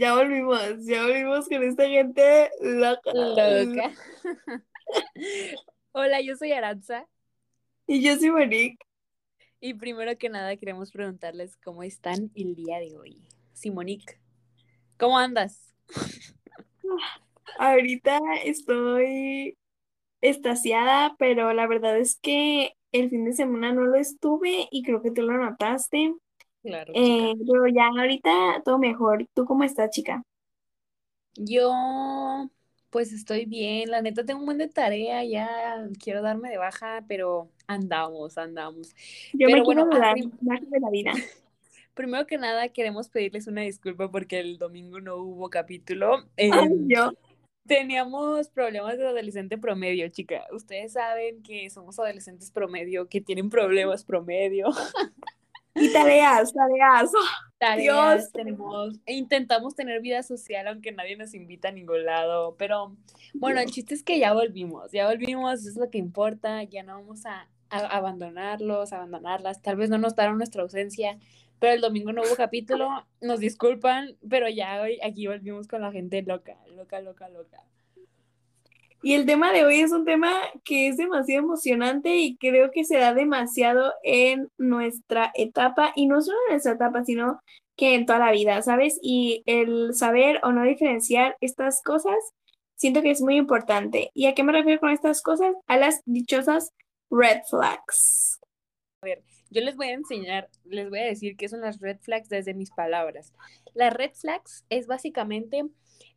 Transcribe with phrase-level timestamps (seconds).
[0.00, 3.12] Ya volvimos, ya volvimos con esta gente loca.
[3.12, 3.92] Loca.
[5.92, 7.06] Hola, yo soy Aranza.
[7.86, 8.78] Y yo soy Monique.
[9.60, 13.28] Y primero que nada queremos preguntarles cómo están el día de hoy.
[13.52, 14.18] Simonique,
[14.98, 15.74] ¿cómo andas?
[17.58, 19.58] Ahorita estoy
[20.22, 25.02] estaciada, pero la verdad es que el fin de semana no lo estuve y creo
[25.02, 26.14] que tú lo notaste.
[26.62, 26.92] Claro.
[26.94, 29.26] Eh, pero ya ahorita todo mejor.
[29.34, 30.22] ¿Tú cómo estás, chica?
[31.36, 31.70] Yo,
[32.90, 33.90] pues estoy bien.
[33.90, 35.48] La neta tengo un buen de tarea, ya
[36.02, 38.94] quiero darme de baja, pero andamos, andamos.
[39.32, 41.12] Yo Pero me bueno, quiero prim- más de la vida.
[41.94, 46.24] Primero que nada, queremos pedirles una disculpa porque el domingo no hubo capítulo.
[46.36, 47.12] Ay, Em, yo.
[47.66, 50.46] Teníamos problemas de adolescente promedio, chica.
[50.52, 54.66] Ustedes saben que somos adolescentes promedio, que tienen problemas promedio.
[55.74, 57.10] Y tareas, tareas.
[57.58, 58.32] Tareas, Dios.
[58.32, 62.56] tenemos, e intentamos tener vida social, aunque nadie nos invita a ningún lado.
[62.58, 62.96] Pero
[63.34, 66.94] bueno, el chiste es que ya volvimos, ya volvimos, es lo que importa, ya no
[66.94, 69.62] vamos a, a abandonarlos, abandonarlas.
[69.62, 71.18] Tal vez no nos daron nuestra ausencia,
[71.60, 72.88] pero el domingo no hubo capítulo,
[73.20, 77.62] nos disculpan, pero ya hoy aquí volvimos con la gente loca, loca, loca, loca.
[79.02, 80.32] Y el tema de hoy es un tema
[80.64, 86.20] que es demasiado emocionante y creo que se da demasiado en nuestra etapa, y no
[86.20, 87.40] solo en nuestra etapa, sino
[87.76, 88.98] que en toda la vida, ¿sabes?
[89.00, 92.14] Y el saber o no diferenciar estas cosas,
[92.76, 94.10] siento que es muy importante.
[94.12, 95.54] ¿Y a qué me refiero con estas cosas?
[95.66, 96.72] A las dichosas
[97.10, 98.38] red flags.
[99.48, 102.54] Yo les voy a enseñar, les voy a decir qué son las red flags desde
[102.54, 103.32] mis palabras.
[103.74, 105.64] Las red flags es básicamente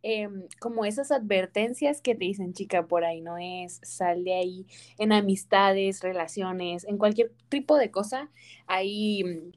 [0.02, 4.66] em, como esas advertencias que te dicen, chica, por ahí no es, sal de ahí,
[4.98, 8.30] en amistades, relaciones, en cualquier tipo de cosa,
[8.68, 9.52] hay mm,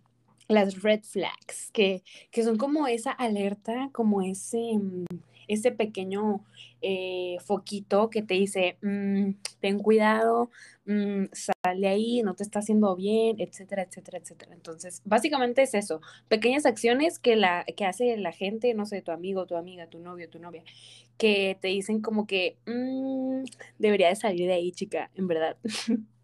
[0.49, 5.07] las red flags, que, que son como esa alerta, como ese, mm,
[5.49, 6.45] ese pequeño
[6.83, 10.51] eh, foquito que te dice, "Mm, ten cuidado,
[10.87, 14.53] mm, sal de ahí, no te está haciendo bien, etcétera, etcétera, etcétera.
[14.55, 19.11] Entonces, básicamente es eso, pequeñas acciones que, la, que hace la gente, no sé, tu
[19.13, 20.63] amigo, tu amiga, tu novio, tu novia,
[21.19, 23.45] que te dicen como que "Mm,
[23.79, 25.57] debería de salir de ahí, chica, en verdad.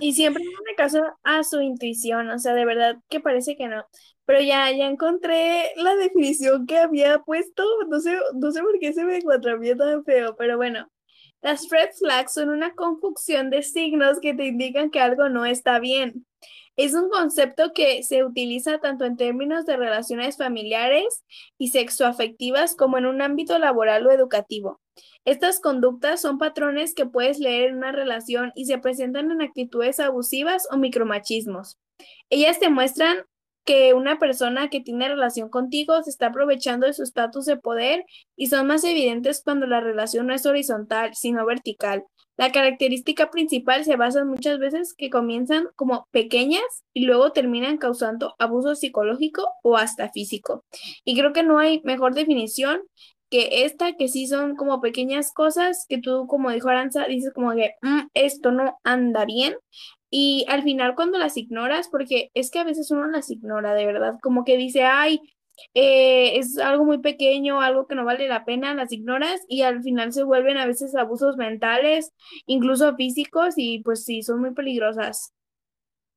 [0.00, 3.84] Y siempre me caso a su intuición, o sea, de verdad que parece que no.
[4.26, 8.92] Pero ya, ya encontré la definición que había puesto, no sé, no sé por qué
[8.92, 10.88] se me cuatrapié tan feo, pero bueno.
[11.42, 15.78] Las red flags son una conjunción de signos que te indican que algo no está
[15.78, 16.26] bien.
[16.76, 21.24] Es un concepto que se utiliza tanto en términos de relaciones familiares
[21.58, 24.80] y sexoafectivas como en un ámbito laboral o educativo.
[25.24, 30.00] Estas conductas son patrones que puedes leer en una relación y se presentan en actitudes
[30.00, 31.78] abusivas o micromachismos.
[32.30, 33.18] Ellas te muestran
[33.64, 38.04] que una persona que tiene relación contigo se está aprovechando de su estatus de poder
[38.36, 42.04] y son más evidentes cuando la relación no es horizontal, sino vertical.
[42.36, 47.78] La característica principal se basa en muchas veces que comienzan como pequeñas y luego terminan
[47.78, 50.64] causando abuso psicológico o hasta físico.
[51.04, 52.82] Y creo que no hay mejor definición
[53.34, 57.52] que esta, que sí son como pequeñas cosas que tú, como dijo Aranza, dices como
[57.54, 59.56] que "Mm, esto no anda bien.
[60.10, 63.86] Y al final cuando las ignoras, porque es que a veces uno las ignora, de
[63.86, 65.20] verdad, como que dice, ay,
[65.74, 69.82] eh, es algo muy pequeño, algo que no vale la pena, las ignoras y al
[69.82, 72.12] final se vuelven a veces abusos mentales,
[72.46, 75.33] incluso físicos, y pues sí, son muy peligrosas.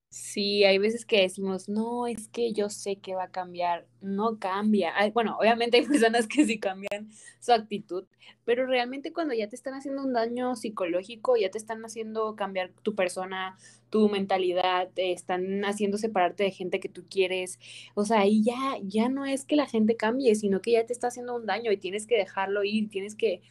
[0.10, 4.40] Sí, hay veces que decimos, no, es que yo sé que va a cambiar, no
[4.40, 4.94] cambia.
[5.14, 7.10] Bueno, obviamente hay personas que sí cambian
[7.42, 8.06] su actitud,
[8.46, 12.72] pero realmente cuando ya te están haciendo un daño psicológico, ya te están haciendo cambiar
[12.84, 13.58] tu persona,
[13.90, 17.60] tu mentalidad, te están haciendo separarte de gente que tú quieres,
[17.94, 20.94] o sea, ahí ya, ya no es que la gente cambie, sino que ya te
[20.94, 23.42] está haciendo un daño y tienes que dejarlo ir, tienes que,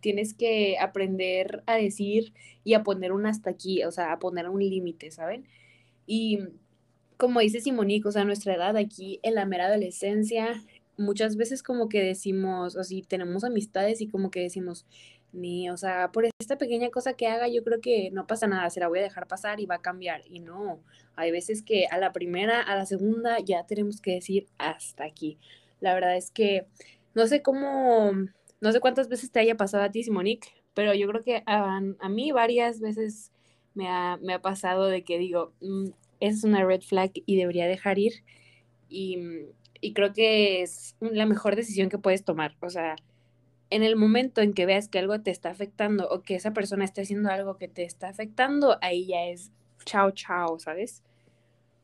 [0.00, 2.32] tienes que aprender a decir
[2.62, 5.46] y a poner un hasta aquí, o sea, a poner un límite, ¿saben?
[6.06, 6.40] Y
[7.16, 10.62] como dice Simonique, o sea, nuestra edad aquí en la mera adolescencia,
[10.96, 14.86] muchas veces como que decimos, o si tenemos amistades y como que decimos,
[15.32, 18.70] ni, o sea, por esta pequeña cosa que haga, yo creo que no pasa nada,
[18.70, 20.22] se la voy a dejar pasar y va a cambiar.
[20.26, 20.80] Y no,
[21.16, 25.38] hay veces que a la primera, a la segunda, ya tenemos que decir hasta aquí.
[25.80, 26.66] La verdad es que
[27.14, 28.12] no sé cómo,
[28.60, 31.80] no sé cuántas veces te haya pasado a ti, Simonique, pero yo creo que a,
[31.98, 33.32] a mí varias veces
[33.74, 35.52] me ha, me ha, pasado de que digo,
[36.20, 38.24] esa es una red flag y debería dejar ir.
[38.88, 39.18] Y,
[39.80, 42.56] y creo que es la mejor decisión que puedes tomar.
[42.60, 42.96] O sea,
[43.70, 46.84] en el momento en que veas que algo te está afectando o que esa persona
[46.84, 49.50] está haciendo algo que te está afectando, ahí ya es
[49.84, 51.02] chao, chao, ¿sabes?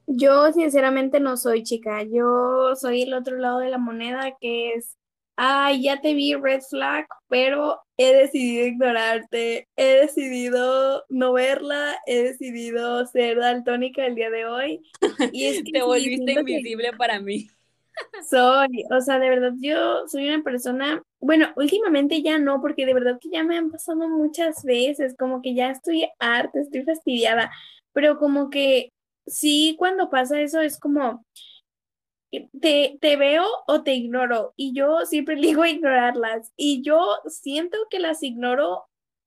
[0.07, 4.99] Yo sinceramente no soy chica, yo soy el otro lado de la moneda que es,
[5.43, 12.25] ay, ya te vi red flag, pero he decidido ignorarte, he decidido no verla, he
[12.25, 14.83] decidido ser daltónica el día de hoy.
[15.33, 17.49] Y es que te volviste invisible para mí.
[18.31, 22.95] Soy, o sea, de verdad yo soy una persona, bueno, últimamente ya no, porque de
[22.95, 27.51] verdad que ya me han pasado muchas veces, como que ya estoy harta, estoy fastidiada,
[27.93, 28.93] pero como que
[29.27, 31.25] sí, cuando pasa eso es como,
[32.61, 38.00] te, te veo o te ignoro, y yo siempre elijo ignorarlas, y yo siento que
[38.00, 38.85] las ignoro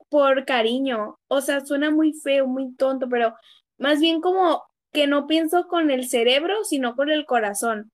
[0.09, 3.35] por cariño, o sea, suena muy feo, muy tonto, pero
[3.77, 7.91] más bien como que no pienso con el cerebro, sino con el corazón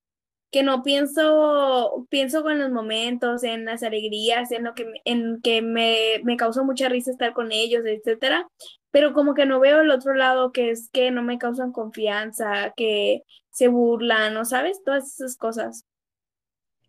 [0.50, 5.62] que no pienso, pienso con los momentos, en las alegrías, en lo que, en que
[5.62, 8.48] me, me causó mucha risa estar con ellos, etcétera,
[8.90, 12.72] pero como que no veo el otro lado que es que no me causan confianza,
[12.76, 14.82] que se burlan, ¿no sabes?
[14.84, 15.84] Todas esas cosas.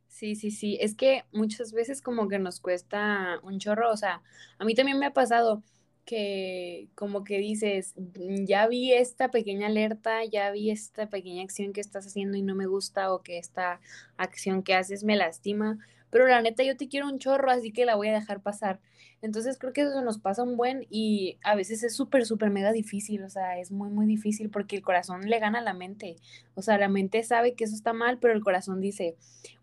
[0.07, 4.21] Sí, sí, sí, es que muchas veces como que nos cuesta un chorro, o sea,
[4.59, 5.63] a mí también me ha pasado,
[6.05, 11.73] que como que dices, mm, ya vi esta pequeña alerta, ya vi esta pequeña acción
[11.73, 13.79] que estás haciendo y no me gusta o que esta
[14.17, 15.79] acción que haces me lastima,
[16.11, 18.79] pero la neta yo te quiero un chorro, así que la voy a dejar pasar.
[19.21, 22.71] Entonces creo que eso nos pasa un buen y a veces es súper, súper mega
[22.71, 26.17] difícil, o sea, es muy, muy difícil porque el corazón le gana a la mente.
[26.55, 29.15] O sea, la mente sabe que eso está mal, pero el corazón dice,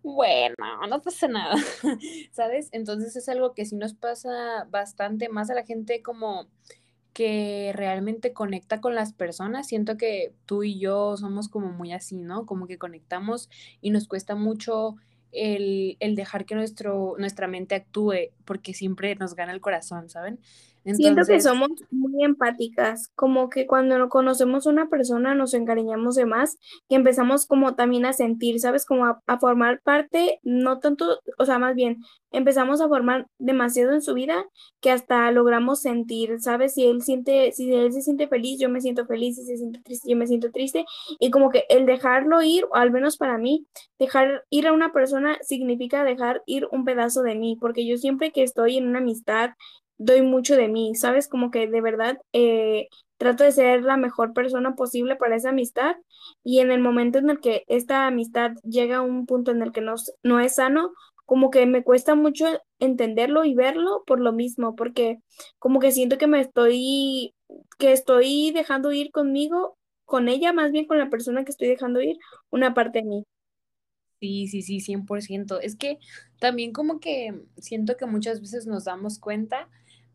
[0.03, 0.55] bueno,
[0.89, 1.55] no pasa nada,
[2.33, 2.69] ¿sabes?
[2.73, 6.49] Entonces es algo que sí nos pasa bastante más a la gente como
[7.13, 9.67] que realmente conecta con las personas.
[9.67, 12.47] Siento que tú y yo somos como muy así, ¿no?
[12.47, 13.51] Como que conectamos
[13.81, 14.95] y nos cuesta mucho
[15.33, 20.41] el, el, dejar que nuestro, nuestra mente actúe, porque siempre nos gana el corazón, ¿saben?
[20.95, 26.15] Siento que somos muy empáticas, como que cuando no conocemos a una persona nos encariñamos
[26.15, 26.59] de más
[26.89, 28.85] y empezamos como también a sentir, ¿sabes?
[28.85, 31.99] Como a, formar parte, no tanto, o sea, más bien,
[32.31, 34.45] empezamos a formar demasiado en su vida
[34.81, 36.75] que hasta logramos sentir, ¿sabes?
[36.75, 39.81] Si él siente, si él se siente feliz, yo me siento feliz, si se siente
[39.81, 40.85] triste, yo me siento triste
[41.19, 43.67] y como que el dejarlo ir, o al menos para mí,
[43.99, 48.33] dejar ir a una persona significa dejar ir un pedazo de mí, porque yo siempre
[48.33, 49.51] que estoy en una amistad
[49.99, 51.29] doy mucho de mí, ¿sabes?
[51.29, 55.97] Como que de verdad eh, trato de ser la mejor persona posible para esa amistad
[56.45, 59.73] y en el momento en el que esta amistad llega a un punto en el
[59.73, 60.93] que no, no es sano,
[61.27, 62.47] como que me cuesta mucho
[62.79, 65.19] entenderlo y verlo por lo mismo, porque
[65.59, 67.35] como que siento que me estoy,
[67.79, 72.01] que estoy dejando ir conmigo, con ella, más bien con la persona que estoy dejando
[72.01, 72.17] ir,
[72.51, 73.25] una parte de mí.
[74.21, 75.61] Sí, sí, sí, 100%.
[75.61, 75.99] Es que
[76.41, 79.69] también como que siento que muchas veces nos damos cuenta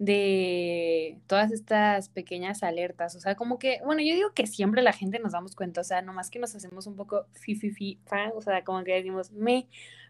[0.04, 3.16] de todas estas pequeñas alertas.
[3.16, 5.84] O sea, como que, bueno, yo digo que siempre la gente nos damos cuenta, o
[5.84, 8.00] sea, nomás que nos hacemos un poco fi, fi, fi,
[8.36, 9.68] o sea, como que decimos me,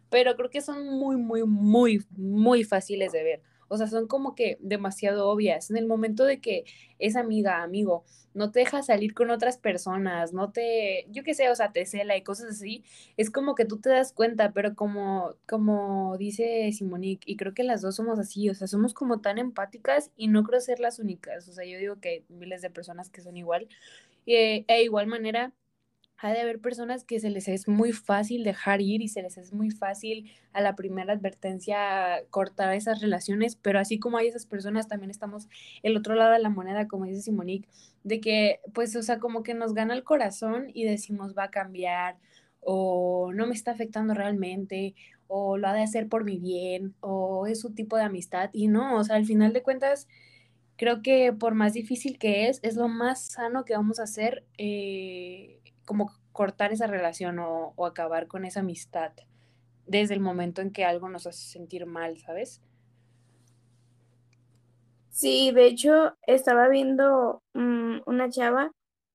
[0.09, 3.41] pero creo que son muy, muy, muy, muy fáciles de ver.
[3.67, 5.69] O sea, son como que demasiado obvias.
[5.69, 6.65] En el momento de que
[6.99, 8.03] esa amiga, amigo,
[8.33, 11.85] no te deja salir con otras personas, no te, yo qué sé, o sea, te
[11.85, 12.83] cela y cosas así,
[13.17, 17.63] es como que tú te das cuenta, pero como, como dice Simonique, y creo que
[17.63, 20.99] las dos somos así, o sea, somos como tan empáticas y no creo ser las
[20.99, 23.67] únicas, o sea, yo digo que hay miles de personas que son igual,
[24.25, 25.53] e, e igual manera
[26.23, 29.37] ha de haber personas que se les es muy fácil dejar ir y se les
[29.37, 34.45] es muy fácil a la primera advertencia cortar esas relaciones, pero así como hay esas
[34.45, 35.49] personas, también estamos
[35.83, 37.67] el otro lado de la moneda, como dice Simonique,
[38.05, 41.51] de que, pues, o sea, como que nos gana el corazón y decimos va a
[41.51, 42.15] cambiar
[42.61, 44.95] o no me está afectando realmente
[45.27, 48.69] o lo ha de hacer por mi bien o es un tipo de amistad y
[48.69, 50.07] no, o sea, al final de cuentas
[50.77, 54.45] creo que por más difícil que es, es lo más sano que vamos a hacer
[54.57, 59.11] eh, como cortar esa relación o, acabar con esa amistad
[59.85, 62.61] desde el momento en que algo nos hace sentir mal, ¿sabes?
[65.09, 68.71] Sí, de hecho, estaba viendo mm, una chava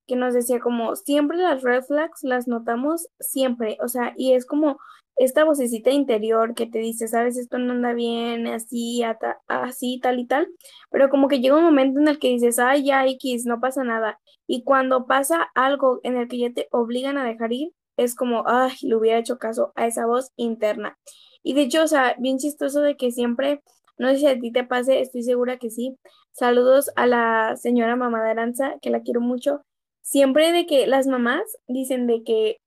[0.06, 4.46] que nos decía como siempre las red flags las notamos siempre, o sea, y es
[4.46, 4.78] como
[5.18, 9.02] esta vocecita interior que te dice, sabes, esto no anda bien, así,
[9.48, 10.48] así, tal y tal,
[10.90, 13.84] pero como que llega un momento en el que dices, ay, ya, X, no pasa
[13.84, 14.20] nada.
[14.46, 18.44] Y cuando pasa algo en el que ya te obligan a dejar ir, es como,
[18.46, 20.96] ay, le hubiera hecho caso a esa voz interna.
[21.42, 23.60] Y de hecho, o sea, bien chistoso de que siempre,
[23.98, 25.98] no sé si a ti te pase, estoy segura que sí.
[26.32, 29.62] Saludos a la señora mamá de Aranza, que la quiero mucho.
[30.02, 32.58] Siempre de que las mamás dicen de que,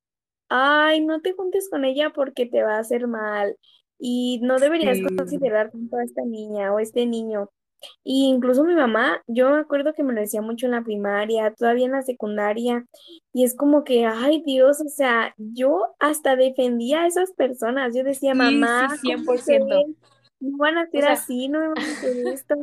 [0.52, 3.56] ay, no te juntes con ella porque te va a hacer mal
[3.98, 5.06] y no deberías Sí.
[5.16, 7.50] considerar tanto a esta niña o este niño.
[8.04, 11.52] Y incluso mi mamá, yo me acuerdo que me lo decía mucho en la primaria,
[11.54, 12.84] todavía en la secundaria,
[13.32, 18.04] y es como que, ay Dios, o sea, yo hasta defendía a esas personas, yo
[18.04, 19.66] decía, mamá, sí, ¿cómo 100%.
[19.66, 19.96] creen?
[20.40, 22.54] No van a O ser sea, así, no me van a hacer esto.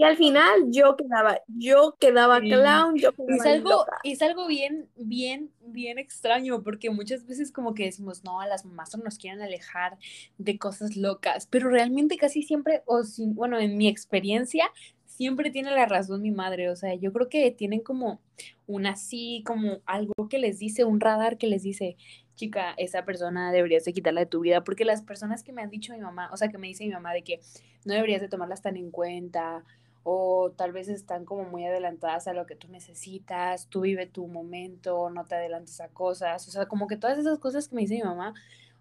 [0.00, 3.98] Y al final yo quedaba, yo quedaba clown, yo Es quedaba algo, loca.
[4.02, 8.92] es algo bien, bien, bien extraño, porque muchas veces como que decimos, no, las mamás
[8.92, 9.98] solo nos quieren alejar
[10.38, 14.72] de cosas locas, pero realmente casi siempre, o si, bueno, en mi experiencia,
[15.04, 18.22] siempre tiene la razón mi madre, o sea, yo creo que tienen como
[18.66, 21.98] un así, como algo que les dice, un radar que les dice,
[22.36, 25.68] chica, esa persona deberías de quitarla de tu vida, porque las personas que me han
[25.68, 27.40] dicho mi mamá, o sea, que me dice mi mamá de que
[27.84, 29.62] no deberías de tomarlas tan en cuenta,
[30.02, 34.26] o tal vez están como muy adelantadas a lo que tú necesitas, tú vive tu
[34.26, 37.82] momento, no te adelantes a cosas, o sea, como que todas esas cosas que me
[37.82, 38.34] dice mi mamá,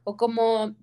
[0.06, 0.76] o como,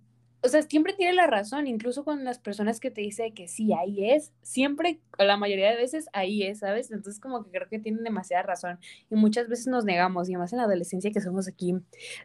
[0.43, 3.73] o sea, siempre tiene la razón, incluso con las personas que te dice que sí,
[3.73, 6.91] ahí es, siempre, la mayoría de veces, ahí es, ¿sabes?
[6.91, 8.79] Entonces como que creo que tienen demasiada razón
[9.11, 11.75] y muchas veces nos negamos, y más en la adolescencia que somos aquí,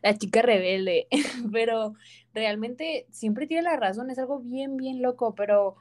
[0.03, 1.07] la chica rebelde,
[1.53, 1.93] pero
[2.33, 5.77] realmente siempre tiene la razón, es algo bien, bien loco, pero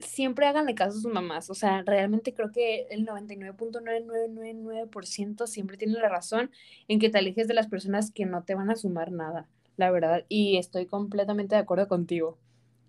[0.00, 1.50] siempre háganle caso a sus mamás.
[1.50, 6.50] O sea, realmente creo que el 99.9999% siempre tiene la razón
[6.88, 9.90] en que te alejes de las personas que no te van a sumar nada, la
[9.90, 10.24] verdad.
[10.28, 12.38] Y estoy completamente de acuerdo contigo.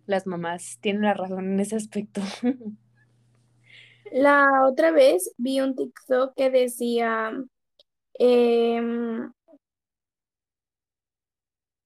[0.08, 2.22] Las mamás tienen la razón en ese aspecto.
[4.12, 7.32] La otra vez vi un TikTok que decía,
[8.20, 9.32] em,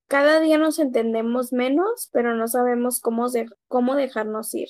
[0.07, 4.67] cada día nos entendemos menos, pero no sabemos cómo, de- cómo dejarnos ir.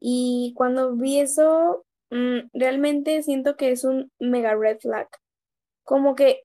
[0.00, 5.08] Y cuando vi eso, mm, realmente siento que es un mega red flag.
[5.84, 6.42] Como que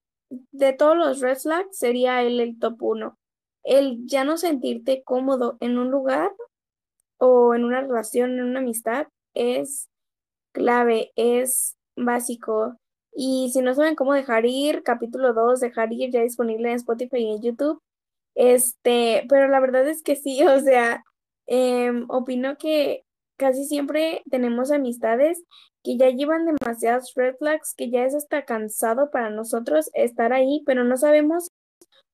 [0.51, 3.17] de todos los red flags sería él el top uno.
[3.63, 6.31] El ya no sentirte cómodo en un lugar
[7.17, 9.89] o en una relación, en una amistad, es
[10.53, 12.77] clave, es básico.
[13.13, 17.17] Y si no saben cómo dejar ir, capítulo 2, dejar ir ya disponible en Spotify
[17.17, 17.81] y en YouTube.
[18.35, 21.03] Este, pero la verdad es que sí, o sea,
[21.47, 23.03] em, opino que
[23.41, 25.43] casi siempre tenemos amistades
[25.83, 30.63] que ya llevan demasiadas red flags, que ya es hasta cansado para nosotros estar ahí,
[30.67, 31.49] pero no sabemos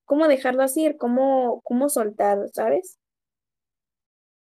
[0.06, 2.98] cómo dejarlas ir, cómo, cómo soltar, ¿sabes?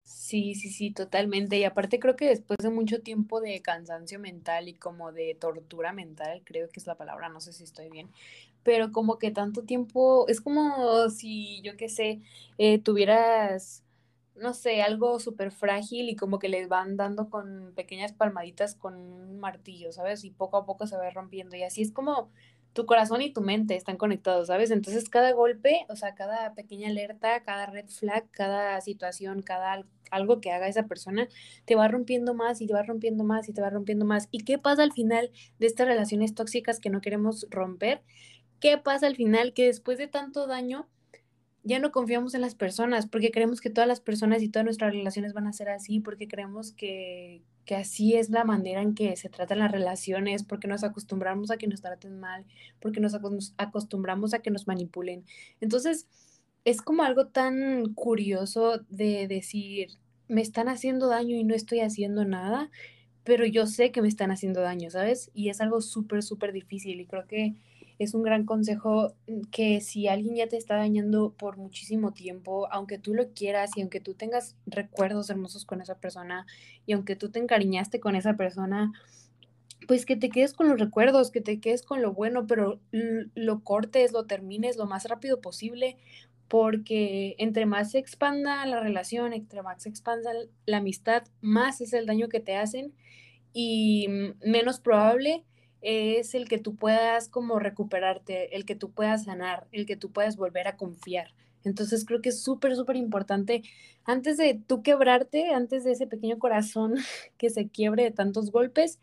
[0.03, 1.57] Sí, sí, sí, totalmente.
[1.57, 5.93] Y aparte creo que después de mucho tiempo de cansancio mental y como de tortura
[5.93, 8.11] mental, creo que es la palabra, no sé si estoy bien,
[8.63, 12.21] pero como que tanto tiempo, es como si yo qué sé,
[12.57, 13.83] eh, tuvieras,
[14.39, 18.95] no sé, algo súper frágil y como que les van dando con pequeñas palmaditas con
[18.95, 20.23] un martillo, ¿sabes?
[20.23, 22.31] Y poco a poco se va rompiendo y así es como
[22.73, 24.71] tu corazón y tu mente están conectados, ¿sabes?
[24.71, 29.85] Entonces cada golpe, o sea, cada pequeña alerta, cada red flag, cada situación, cada al-
[30.11, 31.27] algo que haga esa persona,
[31.65, 34.27] te va rompiendo más y te va rompiendo más y te va rompiendo más.
[34.31, 38.01] ¿Y qué pasa al final de estas relaciones tóxicas que no queremos romper?
[38.59, 39.53] ¿Qué pasa al final?
[39.53, 40.87] Que después de tanto daño,
[41.69, 44.91] ya no confiamos en las personas, porque creemos que todas las personas y todas nuestras
[44.91, 49.15] relaciones van a ser así, porque creemos que, que así es la manera en que
[49.15, 52.45] se tratan las relaciones, porque nos acostumbramos a que nos traten mal,
[52.81, 55.23] porque nos acos- acostumbramos a que nos manipulen.
[55.61, 56.07] Entonces,
[56.65, 59.91] es como algo tan curioso de decir,
[60.27, 62.71] me están haciendo daño y no estoy haciendo nada,
[63.23, 65.29] pero yo sé que me están haciendo daño, ¿sabes?
[65.35, 67.53] Y es algo súper, súper difícil y creo que
[67.99, 72.67] es un gran consejo mm, que si alguien ya te está dañando por muchísimo tiempo,
[72.71, 76.47] aunque tú lo quieras y aunque tú tengas recuerdos hermosos con esa persona
[76.85, 78.93] y aunque tú te encariñaste con esa persona,
[79.87, 83.63] pues que te quedes con los recuerdos, que te quedes con lo bueno, pero lo
[83.63, 85.97] cortes, lo termines lo más rápido posible,
[86.47, 90.31] porque entre más se expanda la relación, entre más se expanda
[90.65, 92.93] la amistad, más es el daño que te hacen
[93.51, 95.43] y mm, menos probable
[95.81, 100.11] es el que tú puedas como recuperarte, el que tú puedas sanar, el que tú
[100.11, 101.33] puedas volver a confiar.
[101.63, 103.63] Entonces creo que es súper, súper importante,
[104.05, 106.95] antes de tú quebrarte, antes de ese pequeño corazón
[107.37, 108.99] que se quiebre de tantos golpes,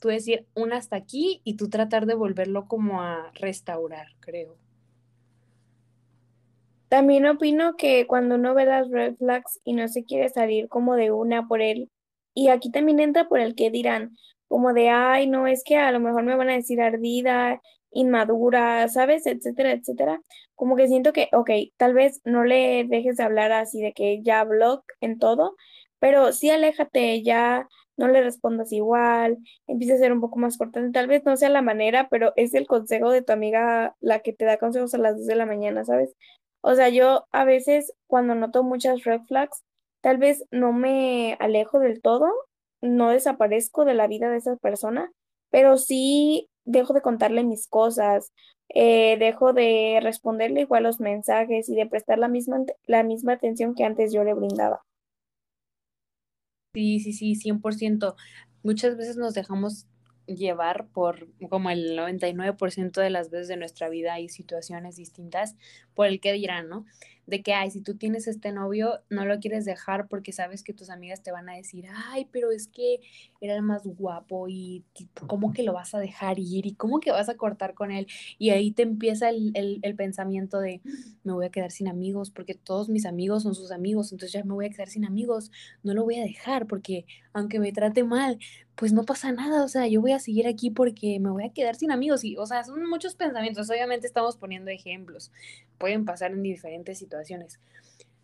[0.00, 4.56] tú decir un hasta aquí y tú tratar de volverlo como a restaurar, creo.
[6.88, 10.94] También opino que cuando uno ve las red flags y no se quiere salir como
[10.94, 11.90] de una por él,
[12.32, 14.16] y aquí también entra por el que dirán,
[14.48, 17.60] como de, ay, no, es que a lo mejor me van a decir ardida
[17.90, 19.26] inmadura, ¿sabes?
[19.26, 20.20] Etcétera, etcétera.
[20.54, 24.22] Como que siento que, ok, tal vez no le dejes de hablar así de que
[24.22, 25.56] ya blog en todo,
[25.98, 30.92] pero sí aléjate, ya no le respondas igual, empieza a ser un poco más cortante.
[30.92, 34.32] Tal vez no sea la manera, pero es el consejo de tu amiga la que
[34.32, 36.14] te da consejos a las 2 de la mañana, ¿sabes?
[36.60, 39.62] O sea, yo a veces cuando noto muchas red flags,
[40.02, 42.26] tal vez no me alejo del todo,
[42.80, 45.12] no desaparezco de la vida de esa persona,
[45.50, 48.32] pero sí dejo de contarle mis cosas,
[48.70, 53.74] eh, dejo de responderle igual los mensajes y de prestar la misma, la misma atención
[53.74, 54.82] que antes yo le brindaba.
[56.74, 58.16] Sí, sí, sí, 100%.
[58.62, 59.86] Muchas veces nos dejamos
[60.26, 65.56] llevar por como el 99% de las veces de nuestra vida y situaciones distintas
[65.94, 66.84] por el que dirán, ¿no?
[67.26, 70.72] De que, ay, si tú tienes este novio, no lo quieres dejar porque sabes que
[70.72, 73.00] tus amigas te van a decir, ay, pero es que
[73.40, 74.84] era el más guapo y
[75.26, 78.06] cómo que lo vas a dejar ir y cómo que vas a cortar con él.
[78.38, 79.52] Y ahí te empieza el,
[79.82, 80.80] el pensamiento de,
[81.24, 84.44] me voy a quedar sin amigos porque todos mis amigos son sus amigos, entonces ya
[84.44, 85.50] me voy a quedar sin amigos,
[85.82, 88.38] no lo voy a dejar porque aunque me trate mal,
[88.76, 91.52] pues no pasa nada, o sea, yo voy a seguir aquí porque me voy a
[91.52, 95.32] quedar sin amigos y, o sea, son muchos pensamientos, obviamente estamos poniendo ejemplos,
[95.78, 97.15] pueden pasar en diferentes situaciones.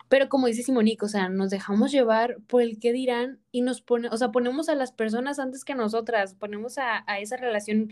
[0.08, 3.80] Pero como dice Simonique, o sea, nos dejamos llevar por el que dirán y nos
[3.80, 7.90] pone, o sea, ponemos a las personas antes que nosotras, ponemos a, a esa relación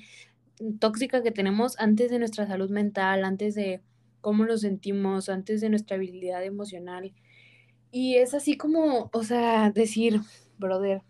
[0.78, 3.80] tóxica que tenemos antes de nuestra salud mental, antes de
[4.20, 7.12] cómo nos sentimos, antes de nuestra habilidad emocional.
[7.90, 10.20] Y es así como, o sea, decir,
[10.58, 11.02] brother,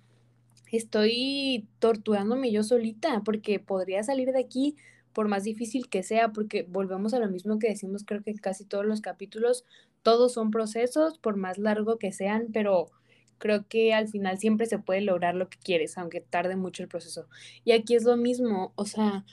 [0.70, 4.76] estoy torturándome yo solita porque podría salir de aquí
[5.12, 8.64] por más difícil que sea, porque volvemos a lo mismo que decimos creo que casi
[8.64, 9.64] todos los capítulos,
[10.02, 12.90] todos son procesos, por más largo que sean, pero
[13.38, 16.88] creo que al final siempre se puede lograr lo que quieres, aunque tarde mucho el
[16.88, 17.26] proceso.
[17.64, 19.24] Y aquí es lo mismo, o sea,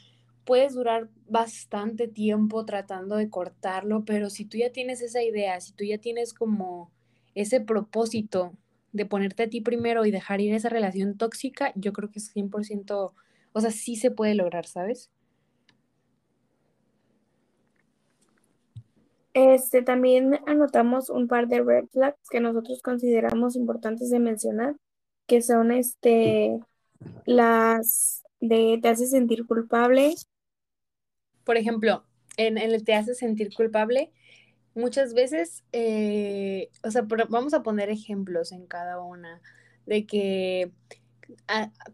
[0.45, 5.73] puedes durar bastante tiempo tratando de cortarlo, pero si tú ya tienes esa idea, si
[5.73, 6.91] tú ya tienes como
[7.35, 8.53] ese propósito
[8.93, 12.33] de ponerte a ti primero y dejar ir esa relación tóxica, yo creo que es
[12.33, 13.13] 100%,
[13.51, 15.11] o sea, sí se puede lograr, ¿sabes?
[19.37, 24.75] Este, también anotamos un par de red flags que nosotros consideramos importantes de mencionar,
[25.27, 26.57] que son este,
[27.27, 30.15] las de te hace sentir culpable.
[31.43, 32.03] Por ejemplo,
[32.37, 34.11] en, el te hace sentir culpable,
[34.73, 39.39] muchas veces, eh, o sea, vamos a poner ejemplos en cada una,
[39.85, 40.71] de que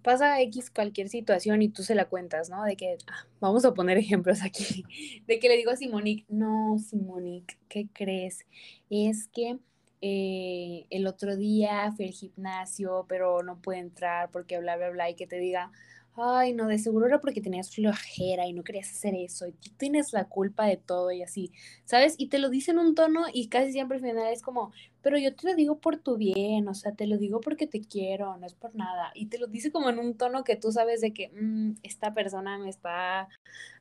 [0.01, 2.63] pasa X cualquier situación y tú se la cuentas, ¿no?
[2.63, 4.85] De que, ah, vamos a poner ejemplos aquí,
[5.27, 8.45] de que le digo a Simonique, no, Simonique, ¿qué crees?
[8.89, 9.57] Es que
[10.01, 15.09] eh, el otro día fui al gimnasio, pero no pude entrar porque bla, bla, bla,
[15.09, 15.71] y que te diga,
[16.15, 19.71] ay, no, de seguro era porque tenías flojera y no querías hacer eso, y tú
[19.77, 21.51] tienes la culpa de todo y así,
[21.85, 22.15] ¿sabes?
[22.17, 24.71] Y te lo dicen un tono y casi siempre al final es como,
[25.01, 27.81] pero yo te lo digo por tu bien, o sea, te lo digo porque te
[27.81, 29.11] quiero, no es por nada.
[29.15, 32.13] Y te lo dice como en un tono que tú sabes de que mm, esta
[32.13, 33.27] persona me está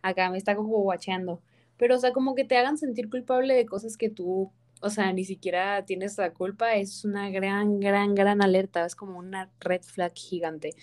[0.02, 1.40] acá, me está como guacheando.
[1.76, 5.12] Pero, o sea, como que te hagan sentir culpable de cosas que tú, o sea,
[5.12, 9.82] ni siquiera tienes la culpa, es una gran, gran, gran alerta, es como una red
[9.82, 10.74] flag gigante.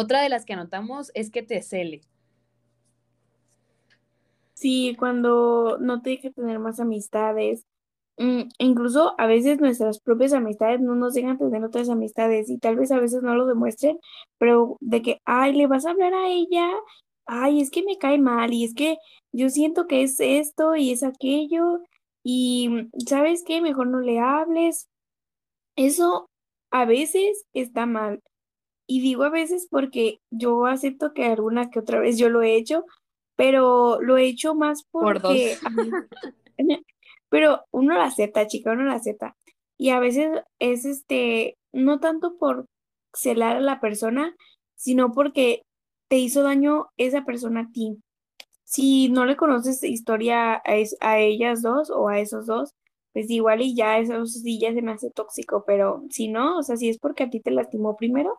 [0.00, 2.02] Otra de las que anotamos es que te cele.
[4.54, 7.66] Sí, cuando no te deja tener más amistades.
[8.16, 12.76] Mm, incluso a veces nuestras propias amistades no nos dejan tener otras amistades y tal
[12.76, 13.98] vez a veces no lo demuestren,
[14.38, 16.70] pero de que, ay, le vas a hablar a ella,
[17.26, 18.98] ay, es que me cae mal y es que
[19.32, 21.80] yo siento que es esto y es aquello
[22.22, 24.86] y sabes qué, mejor no le hables.
[25.74, 26.30] Eso
[26.70, 28.22] a veces está mal.
[28.90, 32.56] Y digo a veces porque yo acepto que alguna que otra vez yo lo he
[32.56, 32.86] hecho,
[33.36, 35.56] pero lo he hecho más porque...
[37.28, 39.36] pero uno la acepta, chica, uno la acepta.
[39.76, 42.64] Y a veces es este, no tanto por
[43.12, 44.34] celar a la persona,
[44.74, 45.62] sino porque
[46.08, 47.98] te hizo daño esa persona a ti.
[48.64, 50.62] Si no le conoces historia a,
[51.00, 52.72] a ellas dos o a esos dos,
[53.12, 56.62] pues igual y ya eso sí ya se me hace tóxico, pero si no, o
[56.62, 58.38] sea, si es porque a ti te lastimó primero,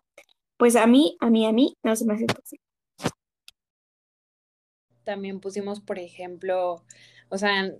[0.60, 2.62] pues a mí, a mí, a mí no se me hace tóxico.
[5.04, 6.84] También pusimos, por ejemplo,
[7.30, 7.72] o sea,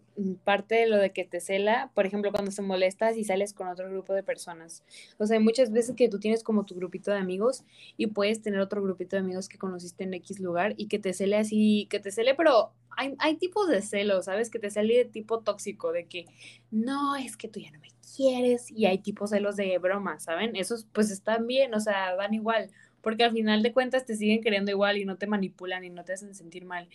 [0.45, 3.67] parte de lo de que te cela, por ejemplo, cuando se molestas y sales con
[3.67, 4.85] otro grupo de personas.
[5.19, 7.65] O sea, hay muchas veces que tú tienes como tu grupito de amigos
[7.97, 11.13] y puedes tener otro grupito de amigos que conociste en X lugar y que te
[11.13, 14.51] cele así, que te cele, pero hay, hay tipos de celos, ¿sabes?
[14.51, 16.27] Que te cele de tipo tóxico, de que
[16.71, 20.55] no, es que tú ya no me quieres y hay tipos celos de broma, ¿saben?
[20.55, 24.43] Esos pues están bien, o sea, van igual, porque al final de cuentas te siguen
[24.43, 26.89] queriendo igual y no te manipulan y no te hacen sentir mal.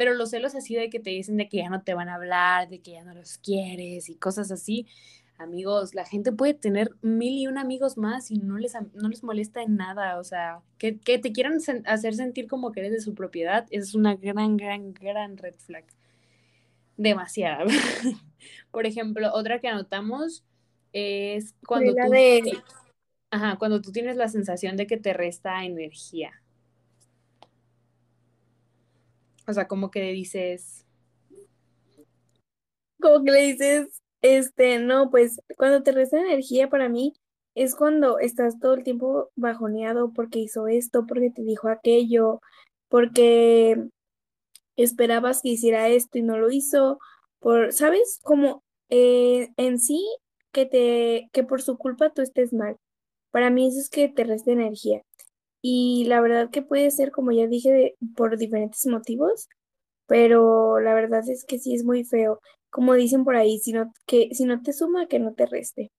[0.00, 2.14] Pero los celos así de que te dicen de que ya no te van a
[2.14, 4.86] hablar, de que ya no los quieres y cosas así,
[5.36, 9.22] amigos, la gente puede tener mil y un amigos más y no les, no les
[9.22, 13.00] molesta en nada, o sea, que, que te quieran hacer sentir como que eres de
[13.02, 15.84] su propiedad, es una gran, gran, gran red flag.
[16.96, 17.66] Demasiada.
[18.70, 20.46] Por ejemplo, otra que anotamos
[20.94, 22.10] es cuando tú,
[23.30, 26.39] ajá, cuando tú tienes la sensación de que te resta energía.
[29.50, 30.86] O sea, como que dices...
[33.00, 37.14] Como que le dices, este, no, pues cuando te resta energía para mí
[37.54, 42.40] es cuando estás todo el tiempo bajoneado porque hizo esto, porque te dijo aquello,
[42.88, 43.88] porque
[44.76, 46.98] esperabas que hiciera esto y no lo hizo,
[47.38, 48.20] por, ¿sabes?
[48.22, 50.04] Como eh, en sí
[50.52, 52.76] que te, que por su culpa tú estés mal.
[53.30, 55.02] Para mí eso es que te resta energía.
[55.62, 59.48] Y la verdad que puede ser, como ya dije, por diferentes motivos,
[60.06, 63.92] pero la verdad es que sí es muy feo como dicen por ahí, si no,
[64.06, 65.90] que, si no te suma, que no te reste.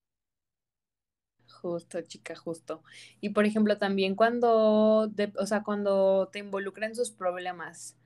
[1.62, 2.82] Justo, chica, justo.
[3.20, 7.98] Y por ejemplo, también cuando, o sea, cuando te involucra en sus problemas.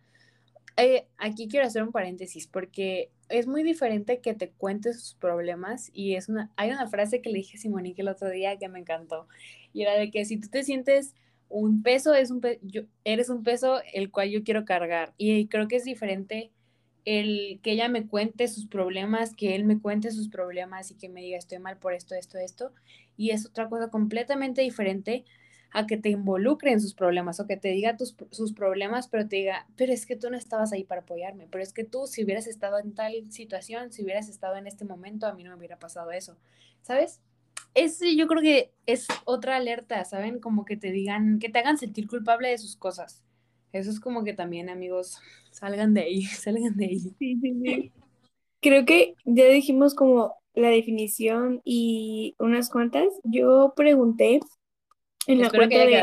[0.77, 5.89] Eh, aquí quiero hacer un paréntesis porque es muy diferente que te cuentes sus problemas
[5.93, 8.67] y es una, hay una frase que le dije a Simonique el otro día que
[8.67, 9.29] me encantó
[9.71, 11.15] y era de que si tú te sientes
[11.59, 15.67] un peso, es un yo, eres un peso el cual yo quiero cargar y creo
[15.67, 16.51] que es diferente
[17.05, 21.07] el que ella me cuente sus problemas, que él me cuente sus problemas y que
[21.07, 22.73] me diga estoy mal por esto, esto, esto.
[23.15, 25.23] Y es otra cosa completamente diferente
[25.71, 29.27] a que te involucre en sus problemas o que te diga tus, sus problemas, pero
[29.27, 32.07] te diga, pero es que tú no estabas ahí para apoyarme, pero es que tú
[32.07, 35.51] si hubieras estado en tal situación, si hubieras estado en este momento, a mí no
[35.51, 36.37] me hubiera pasado eso,
[36.81, 37.21] ¿sabes?
[37.75, 40.39] Ese yo creo que es otra alerta, ¿saben?
[40.39, 43.23] Como que te digan, que te hagan sentir culpable de sus cosas.
[43.71, 45.19] Eso es como que también, amigos,
[45.51, 46.99] salgan de ahí, salgan de ahí.
[46.99, 47.91] Sí, sí, sí.
[48.61, 53.09] Creo que ya dijimos como la definición y unas cuantas.
[53.23, 54.39] Yo pregunté
[55.27, 56.01] en la cuenta de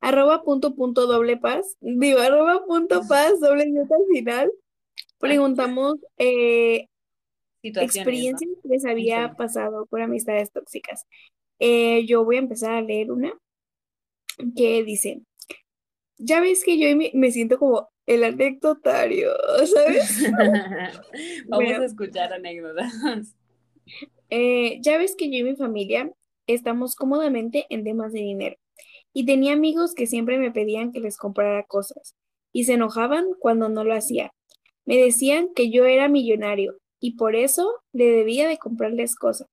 [0.00, 4.52] arroba, punto punto doble paz, digo arroba punto paz doble nota al final.
[5.18, 6.86] Preguntamos eh,
[7.76, 11.06] experiencias que les había pasado por amistades tóxicas.
[11.58, 13.32] Eh, yo voy a empezar a leer una
[14.56, 15.22] que dice,
[16.16, 19.30] ya ves que yo me, siento como el anecdotario,
[19.74, 20.22] ¿sabes?
[21.48, 22.92] Vamos a escuchar anécdotas.
[24.30, 26.12] Eh, ya ves que yo y mi familia
[26.46, 28.56] estamos cómodamente en temas de dinero
[29.12, 32.14] y tenía amigos que siempre me pedían que les comprara cosas
[32.52, 34.32] y se enojaban cuando no lo hacía.
[34.84, 39.48] Me decían que yo era millonario y por eso le debía de comprarles cosas.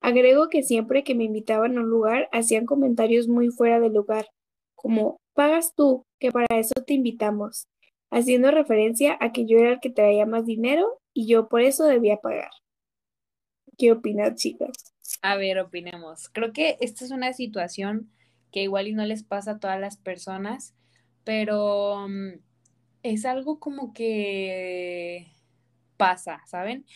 [0.00, 4.26] Agrego que siempre que me invitaban a un lugar hacían comentarios muy fuera de lugar,
[4.74, 7.66] como pagas tú, que para eso te invitamos,
[8.10, 11.84] haciendo referencia a que yo era el que traía más dinero y yo por eso
[11.84, 12.50] debía pagar.
[13.76, 14.72] ¿Qué opinas, chicas?
[15.22, 16.28] A ver, opinemos.
[16.28, 18.10] Creo que esta es una situación
[18.52, 20.74] que igual y no les pasa a todas las personas,
[21.24, 22.40] pero mm,
[23.02, 25.28] es algo como que
[25.98, 26.86] pasa, ¿saben?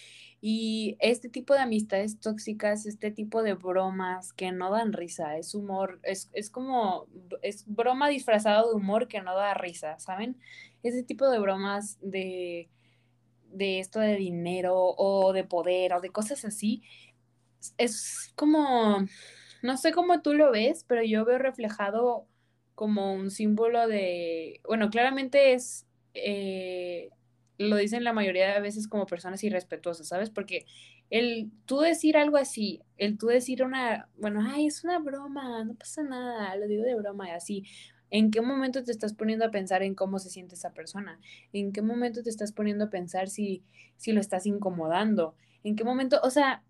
[0.40, 5.54] Y este tipo de amistades tóxicas, este tipo de bromas que no dan risa, es
[5.54, 7.06] humor, es, es como,
[7.42, 10.40] es broma disfrazado de humor que no da risa, ¿saben?
[10.82, 12.70] Ese tipo de bromas de,
[13.50, 16.82] de esto de dinero o de poder o de cosas así,
[17.78, 19.06] es como,
[19.62, 22.26] no sé cómo tú lo ves, pero yo veo reflejado
[22.74, 25.86] como un símbolo de, bueno, claramente es...
[26.14, 27.10] Eh,
[27.68, 30.30] lo dicen la mayoría de veces como personas irrespetuosas, ¿sabes?
[30.30, 30.66] Porque
[31.10, 35.74] el tú decir algo así, el tú decir una, bueno, ay, es una broma, no
[35.74, 37.64] pasa nada, lo digo de broma y así.
[38.10, 41.18] ¿En qué momento te estás poniendo a pensar en cómo se siente esa persona?
[41.52, 43.62] ¿En qué momento te estás poniendo a pensar si,
[43.96, 45.34] si lo estás incomodando?
[45.64, 46.20] ¿En qué momento?
[46.22, 46.62] O sea,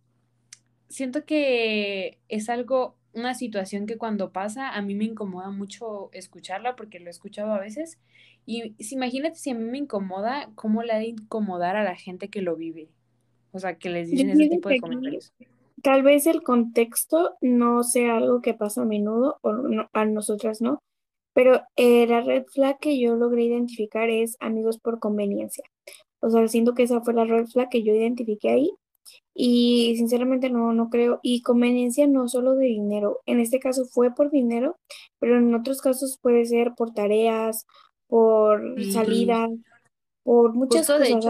[0.89, 6.77] siento que es algo, una situación que cuando pasa a mí me incomoda mucho escucharla
[6.77, 7.99] porque lo he escuchado a veces
[8.47, 12.29] y imagínate si a mí me incomoda, ¿cómo le ha de incomodar a la gente
[12.29, 12.89] que lo vive?
[13.53, 15.33] O sea, que les dicen ese tipo de comentarios.
[15.83, 19.53] Tal vez el contexto no sea algo que pasa a menudo, o
[19.93, 20.81] a nosotras no,
[21.35, 25.65] pero eh, la red flag que yo logré identificar es amigos por conveniencia.
[26.21, 28.71] O sea, siento que esa fue la red flag que yo identifiqué ahí
[29.35, 31.21] y sinceramente no, no creo.
[31.23, 33.21] Y conveniencia no solo de dinero.
[33.27, 34.79] En este caso fue por dinero,
[35.19, 37.67] pero en otros casos puede ser por tareas
[38.09, 39.49] por salida,
[40.23, 41.25] por muchas cosas.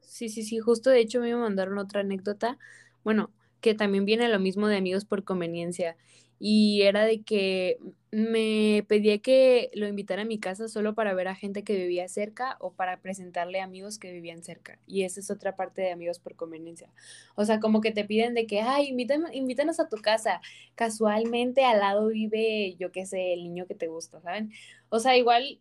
[0.00, 2.58] sí, sí, sí, justo de hecho me mandaron otra anécdota,
[3.04, 5.96] bueno, que también viene lo mismo de amigos por conveniencia
[6.38, 7.78] y era de que
[8.10, 12.08] me pedía que lo invitara a mi casa solo para ver a gente que vivía
[12.08, 14.78] cerca o para presentarle amigos que vivían cerca.
[14.86, 16.90] Y esa es otra parte de amigos por conveniencia.
[17.34, 20.40] O sea, como que te piden de que, ay, invítanos a tu casa.
[20.74, 24.50] Casualmente al lado vive, yo qué sé, el niño que te gusta, ¿saben?
[24.88, 25.60] O sea, igual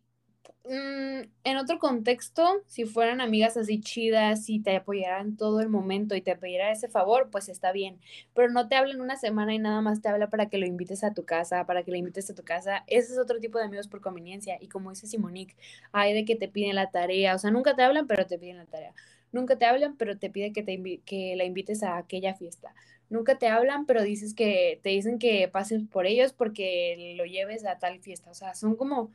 [0.67, 6.15] Mm, en otro contexto, si fueran amigas así chidas y te apoyaran todo el momento
[6.15, 7.99] y te pidieran ese favor, pues está bien.
[8.33, 11.03] Pero no te hablan una semana y nada más te habla para que lo invites
[11.03, 12.83] a tu casa, para que le invites a tu casa.
[12.87, 14.57] Ese es otro tipo de amigos por conveniencia.
[14.59, 15.55] Y como dice Simonique,
[15.91, 17.35] hay de que te piden la tarea.
[17.35, 18.93] O sea, nunca te hablan, pero te piden la tarea.
[19.31, 22.73] Nunca te hablan, pero te pide que, te que la invites a aquella fiesta.
[23.09, 27.65] Nunca te hablan, pero dices que te dicen que pases por ellos porque lo lleves
[27.65, 28.31] a tal fiesta.
[28.31, 29.11] O sea, son como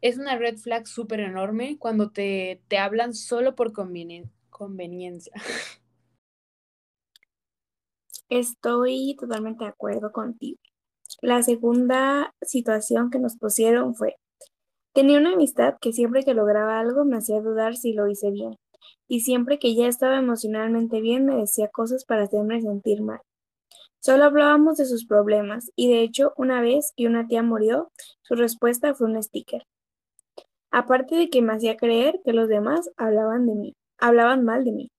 [0.00, 5.32] es una red flag súper enorme cuando te, te, hablan solo por conveniencia.
[8.28, 10.58] Estoy totalmente de acuerdo contigo.
[11.20, 14.16] La segunda situación que nos pusieron fue,
[14.92, 18.56] tenía una amistad que siempre que lograba algo me hacía dudar si lo hice bien,
[19.08, 23.20] y siempre que ya estaba emocionalmente bien me decía cosas para hacerme sentir mal.
[23.98, 27.90] Solo hablábamos de sus problemas, y de hecho, una vez que una tía murió,
[28.22, 29.66] su respuesta fue un sticker.
[30.70, 34.72] Aparte de que me hacía creer que los demás hablaban de mí, hablaban mal de
[34.72, 34.90] mí.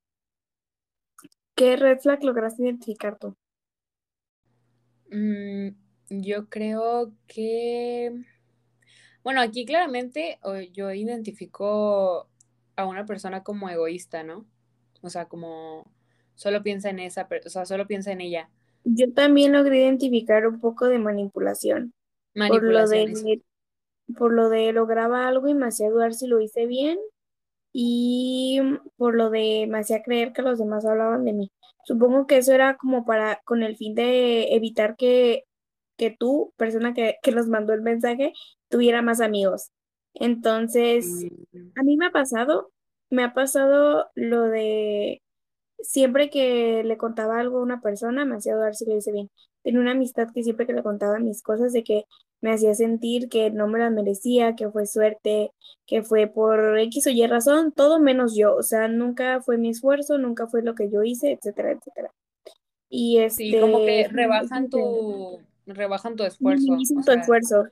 [1.55, 3.36] ¿Qué red flag lograste identificar tú?
[5.12, 5.69] Mm,
[6.10, 8.13] yo creo que,
[9.23, 10.39] bueno, aquí claramente
[10.73, 12.29] yo identifico
[12.75, 14.45] a una persona como egoísta, ¿no?
[15.01, 15.91] O sea, como
[16.36, 18.49] solo piensa en esa, o sea, solo piensa en ella.
[18.84, 21.93] Yo también logré identificar un poco de manipulación.
[22.34, 23.12] Manipulación.
[23.12, 23.41] Por lo de
[24.17, 27.00] por lo de lograba algo y me hacía dudar si lo hice bien
[27.74, 28.60] y
[28.97, 31.52] por lo de me hacía creer que los demás hablaban de mí.
[31.86, 35.45] Supongo que eso era como para, con el fin de evitar que,
[35.97, 38.34] que tú, persona que, que nos mandó el mensaje,
[38.69, 39.71] tuviera más amigos.
[40.13, 41.80] Entonces, mm.
[41.80, 42.71] a mí me ha pasado,
[43.10, 45.21] me ha pasado lo de
[45.80, 49.30] siempre que le contaba algo a una persona, me hacía dudar si lo hice bien.
[49.63, 52.06] Tenía una amistad que siempre que le contaba mis cosas, de que
[52.41, 55.51] me hacía sentir que no me las merecía, que fue suerte,
[55.86, 58.56] que fue por X o Y razón, todo menos yo.
[58.56, 62.12] O sea, nunca fue mi esfuerzo, nunca fue lo que yo hice, etcétera, etcétera.
[62.89, 66.63] Y este, sí, como que rebajan tu, rebajan tu esfuerzo.
[66.63, 67.63] Minimizan tu esfuerzo.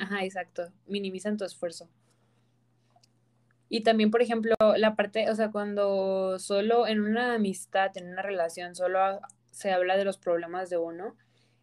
[0.00, 0.64] ajá, exacto.
[0.86, 1.88] Minimizan tu esfuerzo.
[3.68, 8.22] Y también, por ejemplo, la parte, o sea, cuando solo en una amistad, en una
[8.22, 11.16] relación, solo se habla de los problemas de uno,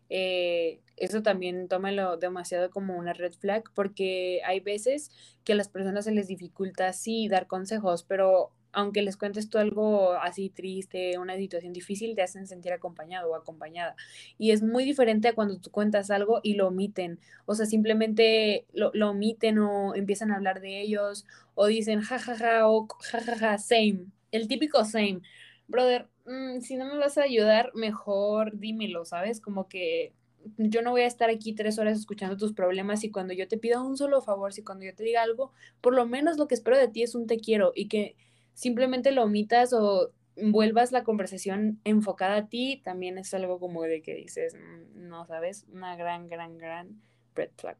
[0.09, 5.11] eh, eso también tómalo demasiado como una red flag, porque hay veces
[5.43, 9.57] que a las personas se les dificulta, sí, dar consejos, pero aunque les cuentes tú
[9.57, 13.95] algo así triste, una situación difícil, te hacen sentir acompañado o acompañada.
[14.37, 17.19] Y es muy diferente a cuando tú cuentas algo y lo omiten.
[17.45, 22.35] O sea, simplemente lo, lo omiten o empiezan a hablar de ellos o dicen jajaja
[22.37, 24.05] ja, ja, o jajaja, ja, same.
[24.31, 25.21] El típico same.
[25.67, 29.41] Brother, mm, si no me vas a ayudar, mejor dímelo, ¿sabes?
[29.41, 30.13] Como que
[30.57, 33.57] yo no voy a estar aquí tres horas escuchando tus problemas y cuando yo te
[33.57, 35.51] pida un solo favor, si cuando yo te diga algo,
[35.81, 38.15] por lo menos lo que espero de ti es un te quiero y que
[38.53, 44.01] simplemente lo omitas o vuelvas la conversación enfocada a ti, también es algo como de
[44.01, 47.01] que dices, mm, no sabes, una gran, gran, gran
[47.35, 47.77] red flag.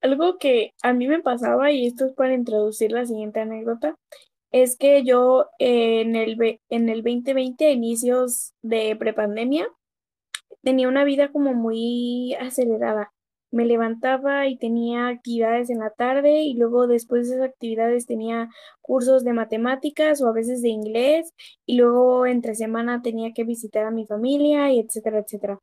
[0.00, 3.96] Algo que a mí me pasaba, y esto es para introducir la siguiente anécdota,
[4.50, 9.68] es que yo en el, en el 2020, a inicios de prepandemia,
[10.62, 13.12] tenía una vida como muy acelerada
[13.50, 18.50] me levantaba y tenía actividades en la tarde y luego después de esas actividades tenía
[18.82, 21.32] cursos de matemáticas o a veces de inglés
[21.66, 25.60] y luego entre semana tenía que visitar a mi familia y etcétera, etcétera.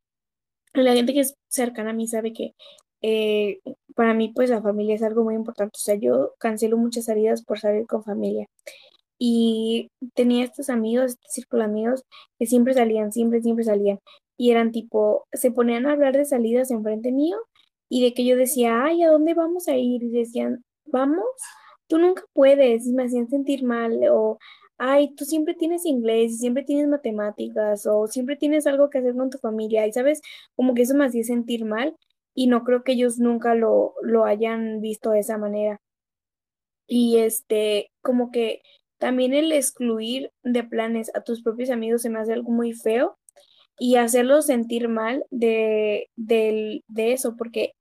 [0.74, 2.54] La gente que es cercana a mí sabe que
[3.02, 3.60] eh,
[3.94, 5.76] para mí pues la familia es algo muy importante.
[5.76, 8.48] O sea, yo cancelo muchas salidas por salir con familia.
[9.18, 12.04] Y tenía estos amigos, este círculo de amigos
[12.38, 14.00] que siempre salían, siempre, siempre salían.
[14.36, 17.38] Y eran tipo, se ponían a hablar de salidas enfrente mío
[17.88, 20.02] y de que yo decía, ay, ¿a dónde vamos a ir?
[20.02, 21.24] Y decían, vamos,
[21.86, 24.38] tú nunca puedes, y me hacían sentir mal, o,
[24.78, 29.14] ay, tú siempre tienes inglés, y siempre tienes matemáticas, o siempre tienes algo que hacer
[29.14, 30.20] con tu familia, y sabes,
[30.56, 31.96] como que eso me hacía sentir mal,
[32.34, 35.80] y no creo que ellos nunca lo, lo hayan visto de esa manera.
[36.86, 38.62] Y este, como que
[38.98, 43.18] también el excluir de planes a tus propios amigos se me hace algo muy feo
[43.78, 47.72] y hacerlos sentir mal de, de, de eso, porque,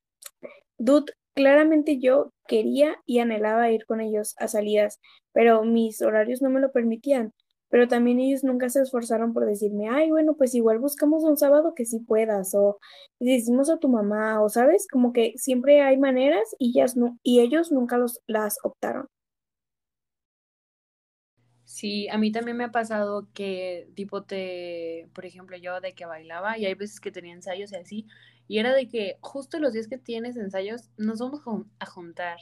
[0.77, 4.99] dude, claramente yo quería y anhelaba ir con ellos a salidas,
[5.33, 7.33] pero mis horarios no me lo permitían.
[7.69, 11.73] pero también ellos nunca se esforzaron por decirme, ay, bueno, pues igual buscamos un sábado
[11.75, 12.79] que sí puedas, o
[13.19, 17.41] decimos a tu mamá, o sabes, como que siempre hay maneras y, ellas no, y
[17.41, 19.07] ellos nunca los, las optaron.
[21.75, 26.05] Sí, a mí también me ha pasado que, tipo, te, por ejemplo, yo de que
[26.05, 28.07] bailaba y hay veces que tenía ensayos y así,
[28.47, 31.41] y era de que justo los días que tienes ensayos nos vamos
[31.79, 32.37] a juntar.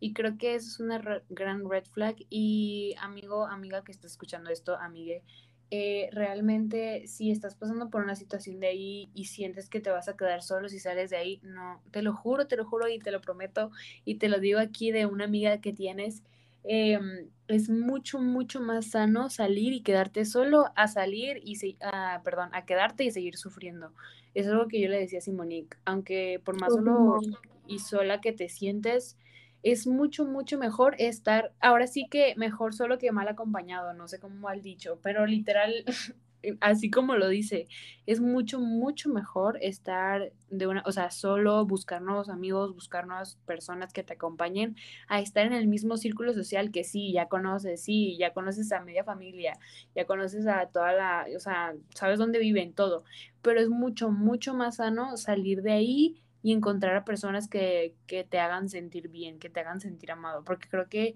[0.00, 2.16] Y creo que eso es una gran red flag.
[2.28, 5.22] Y amigo, amiga que está escuchando esto, amigue,
[5.70, 10.08] eh, realmente si estás pasando por una situación de ahí y sientes que te vas
[10.08, 12.98] a quedar solo si sales de ahí, no, te lo juro, te lo juro y
[12.98, 13.70] te lo prometo
[14.04, 16.24] y te lo digo aquí de una amiga que tienes.
[16.64, 21.76] Em, es mucho, mucho más sano salir y quedarte solo a salir y, se,
[22.24, 23.94] perdón, a quedarte y seguir sufriendo.
[24.34, 27.20] Es algo que yo le decía a Simonique, aunque por más solo
[27.66, 29.18] y sola que te sientes,
[29.62, 34.18] es mucho, mucho mejor estar, ahora sí que mejor solo que mal acompañado, no sé
[34.18, 35.84] cómo mal dicho, pero literal,
[36.60, 37.68] así como lo dice,
[38.06, 43.38] es mucho, mucho mejor estar de una, o sea, solo buscar nuevos amigos, buscar nuevas
[43.46, 44.76] personas que te acompañen,
[45.08, 48.80] a estar en el mismo círculo social que sí, ya conoces, sí, ya conoces a
[48.80, 49.58] media familia,
[49.94, 53.04] ya conoces a toda la, o sea, sabes dónde viven, todo,
[53.40, 58.24] pero es mucho, mucho más sano salir de ahí y encontrar a personas que, que
[58.24, 61.14] te hagan sentir bien, que te hagan sentir amado, porque creo que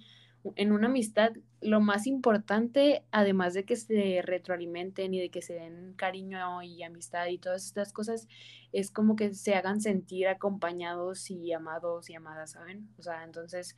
[0.57, 5.55] en una amistad lo más importante, además de que se retroalimenten y de que se
[5.55, 8.29] den cariño y amistad y todas estas cosas,
[8.73, 12.89] es como que se hagan sentir acompañados y amados y amadas, ¿saben?
[12.99, 13.77] O sea, entonces,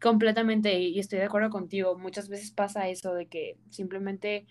[0.00, 4.46] completamente, y estoy de acuerdo contigo, muchas veces pasa eso de que simplemente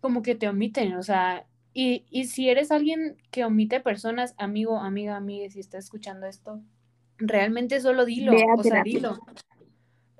[0.00, 4.78] como que te omiten, o sea, y, y si eres alguien que omite personas, amigo,
[4.78, 6.60] amiga, amiga, si estás escuchando esto,
[7.18, 9.18] realmente solo dilo, o sea, dilo.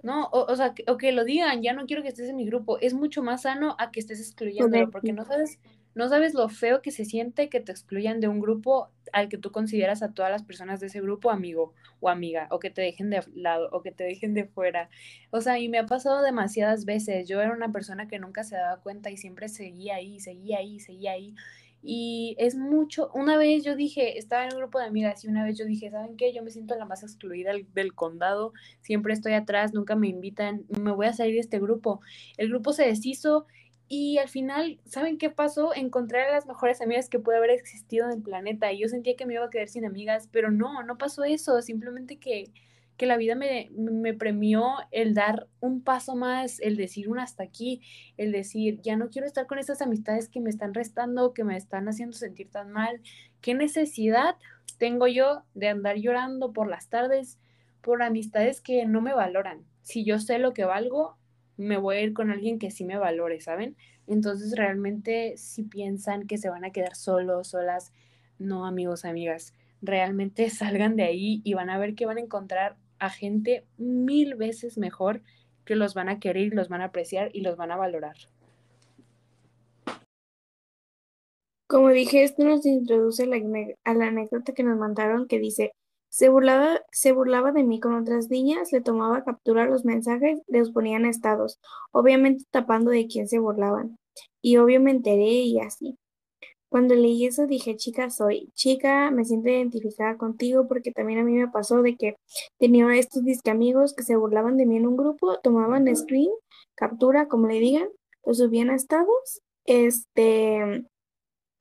[0.02, 2.78] No, o, sea, o que lo digan, ya no quiero que estés en mi grupo.
[2.78, 5.58] Es mucho más sano a que estés excluyéndolo, porque no sabes,
[5.94, 9.38] no sabes lo feo que se siente que te excluyan de un grupo al que
[9.38, 12.82] tú consideras a todas las personas de ese grupo amigo o amiga, o que te
[12.82, 14.88] dejen de lado, o que te dejen de fuera.
[15.30, 17.26] O sea, y me ha pasado demasiadas veces.
[17.26, 20.78] Yo era una persona que nunca se daba cuenta y siempre seguía ahí, seguía ahí,
[20.78, 21.34] seguía ahí.
[21.82, 25.44] Y es mucho, una vez yo dije, estaba en un grupo de amigas y una
[25.44, 26.32] vez yo dije, ¿saben qué?
[26.32, 30.90] Yo me siento la más excluida del, condado, siempre estoy atrás, nunca me invitan, me
[30.90, 32.00] voy a salir de este grupo.
[32.36, 33.46] El grupo se deshizo
[33.88, 35.74] y al final, ¿saben qué pasó?
[35.74, 39.16] Encontré a las mejores amigas que puede haber existido en el planeta y yo sentía
[39.16, 42.52] que me iba a quedar sin amigas, pero no, no pasó eso, simplemente que
[42.98, 43.70] que la vida me,
[44.14, 47.80] premió el dar un paso más, el decir un hasta aquí,
[48.16, 51.56] el decir, ya no quiero estar con esas amistades que me están restando, que me
[51.56, 53.00] están haciendo sentir tan mal.
[53.40, 54.34] ¿Qué necesidad
[54.78, 57.38] tengo yo de andar llorando por las tardes
[57.82, 59.64] por amistades que no me valoran?
[59.82, 61.16] Si yo sé lo que valgo,
[61.56, 63.76] me voy a ir con alguien que sí me valore, ¿saben?
[64.08, 67.92] Entonces realmente si piensan que se van a quedar solos, solas,
[68.40, 72.76] no amigos, amigas, realmente salgan de ahí y van a ver que van a encontrar
[72.98, 75.22] a gente mil veces mejor
[75.64, 78.16] que los van a querer, los van a apreciar y los van a valorar.
[81.66, 85.72] Como dije, esto nos introduce a la anécdota que nos mandaron que dice,
[86.08, 90.70] se burlaba, se burlaba de mí con otras niñas, le tomaba captura los mensajes, les
[90.70, 91.60] ponían estados,
[91.92, 93.98] obviamente tapando de quién se burlaban.
[94.40, 95.98] Y obvio me enteré y así.
[96.70, 101.32] Cuando leí eso dije, chica, soy chica, me siento identificada contigo porque también a mí
[101.32, 102.16] me pasó de que
[102.58, 106.30] tenía estos disque amigos que se burlaban de mí en un grupo, tomaban screen,
[106.74, 107.88] captura, como le digan,
[108.24, 110.84] lo subían a estados, este,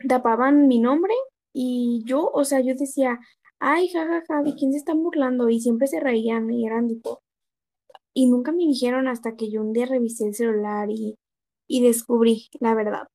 [0.08, 1.13] tapaban mi nombre
[1.54, 3.20] y yo, o sea, yo decía,
[3.60, 5.50] ay, jajaja, ¿de quién se están burlando?
[5.50, 7.22] Y siempre se reían y eran tipo,
[8.13, 11.15] y nunca me dijeron hasta que yo un día revisé el celular y,
[11.67, 13.08] y descubrí la verdad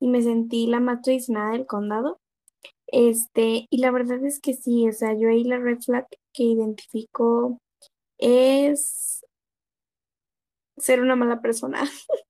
[0.00, 2.20] y me sentí la más traicionada del condado.
[2.86, 6.44] Este, y la verdad es que sí, o sea, yo ahí la red flag que
[6.44, 7.58] identifico
[8.18, 9.24] es
[10.76, 11.82] ser una mala persona.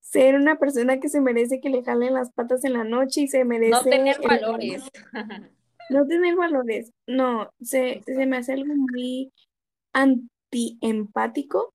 [0.00, 3.28] ser una persona que se merece que le jalen las patas en la noche y
[3.28, 3.72] se merece...
[3.72, 4.84] No tener valores.
[5.90, 6.92] no tener valores.
[7.08, 9.32] No, se, se me hace algo muy
[9.92, 11.74] antiempático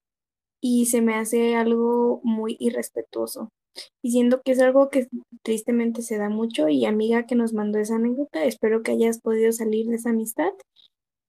[0.61, 3.49] y se me hace algo muy irrespetuoso
[4.03, 5.07] diciendo que es algo que
[5.43, 9.51] tristemente se da mucho y amiga que nos mandó esa anécdota, espero que hayas podido
[9.51, 10.51] salir de esa amistad,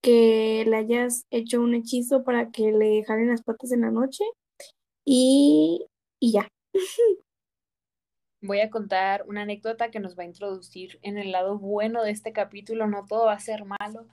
[0.02, 4.24] que le hayas hecho un hechizo para que le jalen las patas en la noche
[5.04, 5.86] y,
[6.20, 6.48] y ya.
[8.42, 12.10] Voy a contar una anécdota que nos va a introducir en el lado bueno de
[12.10, 14.06] este capítulo, no todo va a ser malo.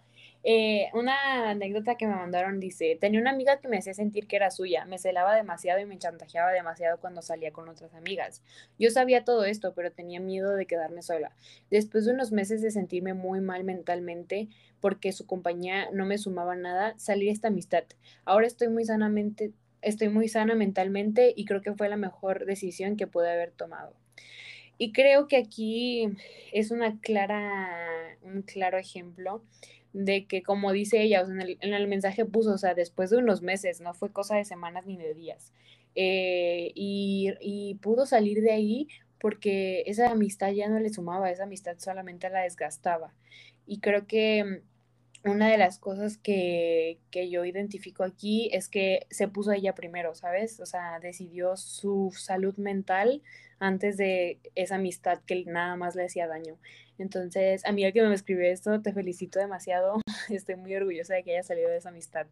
[0.50, 4.38] Eh, una anécdota que me mandaron dice, tenía una amiga que me hacía sentir que
[4.38, 8.41] era suya, me celaba demasiado y me chantajeaba demasiado cuando salía con otras amigas.
[8.80, 11.36] Yo sabía todo esto, pero tenía miedo de quedarme sola.
[11.70, 14.48] Después de unos meses de sentirme muy mal mentalmente
[14.80, 17.84] porque su compañía no me sumaba nada, salí de esta amistad.
[18.24, 22.95] Ahora estoy muy sanamente, estoy muy sana mentalmente y creo que fue la mejor decisión
[22.95, 23.98] que pude haber tomado.
[24.78, 26.08] Y creo que aquí
[26.54, 27.68] es una clara,
[28.22, 29.43] un claro ejemplo
[29.98, 33.82] de que como dice ella, en, el, mensaje puso, o sea, después de unos meses,
[33.82, 35.52] no fue cosa de semanas ni de días.
[35.95, 38.88] Eh, y, y, pudo salir de ahí
[39.20, 43.16] porque esa amistad ya no le sumaba, esa amistad solamente la desgastaba.
[43.66, 44.62] Y creo que
[45.26, 50.14] una de las cosas que, que, yo identifico aquí es que se puso ella primero,
[50.14, 50.60] ¿sabes?
[50.60, 53.24] O sea, decidió su salud mental
[53.58, 56.58] antes de esa amistad que nada más le hacía daño.
[56.98, 60.02] Entonces, amiga que me escribió esto, te felicito demasiado.
[60.30, 62.28] Estoy muy orgullosa de que hayas salido de esa amistad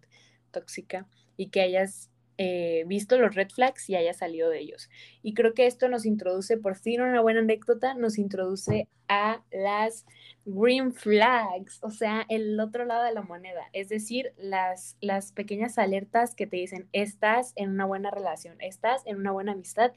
[0.52, 1.08] tóxica
[1.38, 4.90] y que hayas eh, visto los red flags y hayas salido de ellos.
[5.22, 10.06] Y creo que esto nos introduce, por fin una buena anécdota, nos introduce a las
[10.44, 15.78] green flags, o sea, el otro lado de la moneda, es decir, las, las pequeñas
[15.78, 19.94] alertas que te dicen, estás en una buena relación, estás en una buena amistad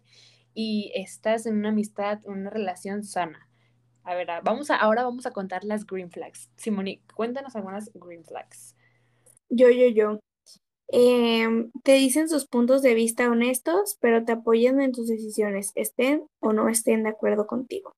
[0.55, 3.48] y estás en una amistad, una relación sana.
[4.09, 6.49] A ver, ah, vamos a, ahora vamos a contar las green flags.
[6.57, 8.75] Simoni, cuéntanos algunas green flags.
[9.51, 10.19] Yo, yo, yo.
[10.89, 16.25] Em, te dicen sus puntos de vista honestos, pero te apoyan en tus decisiones, estén
[16.41, 17.93] o no estén de acuerdo contigo.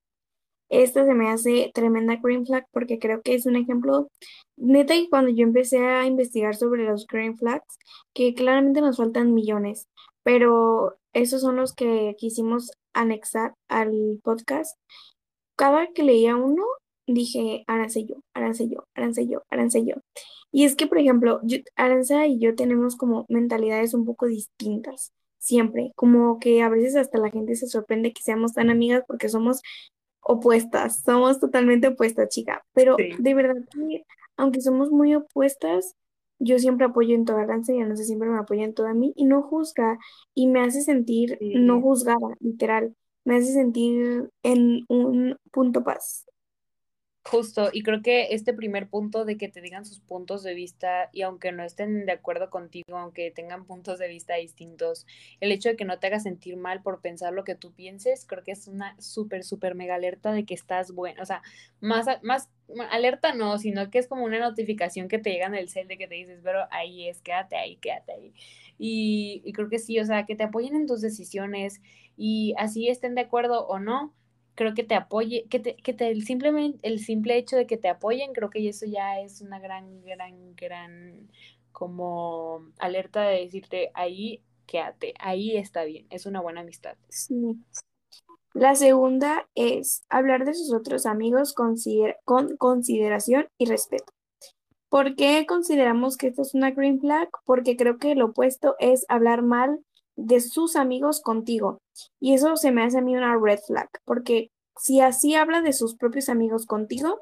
[0.68, 4.08] Esta se me hace tremenda green flag porque creo que es un ejemplo,
[4.56, 7.78] neta, y cuando yo empecé a investigar sobre los green flags,
[8.14, 9.86] que claramente nos faltan millones,
[10.24, 14.76] pero esos son los que quisimos anexar al podcast.
[15.60, 16.64] Cada que leía uno,
[17.06, 19.96] dije, Aranza y yo, Aranza y yo, Aranza y yo, Aranza y yo.
[20.50, 21.38] Y es que, por ejemplo,
[21.76, 27.18] Aranza y yo tenemos como mentalidades un poco distintas, siempre, como que a veces hasta
[27.18, 29.60] la gente se sorprende que seamos tan amigas porque somos
[30.22, 34.06] opuestas, somos totalmente opuestas, chica, pero de verdad que
[34.38, 35.94] aunque somos muy opuestas,
[36.38, 39.26] yo siempre apoyo en toda Aranza y Aranza siempre me apoya en toda mí y
[39.26, 39.98] no juzga
[40.34, 46.26] y me hace sentir no juzgada, literal, me hace sentir en un punto paz.
[47.22, 51.10] Justo, y creo que este primer punto de que te digan sus puntos de vista
[51.12, 55.06] y aunque no estén de acuerdo contigo, aunque tengan puntos de vista distintos,
[55.38, 58.24] el hecho de que no te haga sentir mal por pensar lo que tú pienses,
[58.26, 61.42] creo que es una súper, súper mega alerta de que estás bueno, o sea,
[61.80, 62.48] más, más
[62.90, 65.98] alerta no, sino que es como una notificación que te llega en el cel de
[65.98, 68.32] que te dices, pero ahí es, quédate ahí, quédate ahí.
[68.82, 71.82] Y, creo que sí, o sea, que te apoyen en tus decisiones
[72.16, 74.14] y así estén de acuerdo o no
[74.54, 77.78] creo que te apoye, que te, que te, el simplemente, el simple hecho de que
[77.78, 81.30] te apoyen, creo que eso ya es una gran, gran, gran
[81.72, 86.96] como alerta de decirte ahí, quédate, ahí está bien, es una buena amistad.
[88.52, 94.12] La segunda es hablar de sus otros amigos con consideración y respeto.
[94.90, 97.30] ¿Por qué consideramos que esto es una green flag?
[97.46, 99.78] Porque creo que lo opuesto es hablar mal
[100.16, 101.78] de sus amigos contigo.
[102.18, 105.72] Y eso se me hace a mí una red flag, porque si así habla de
[105.72, 107.18] sus propios amigos contigo,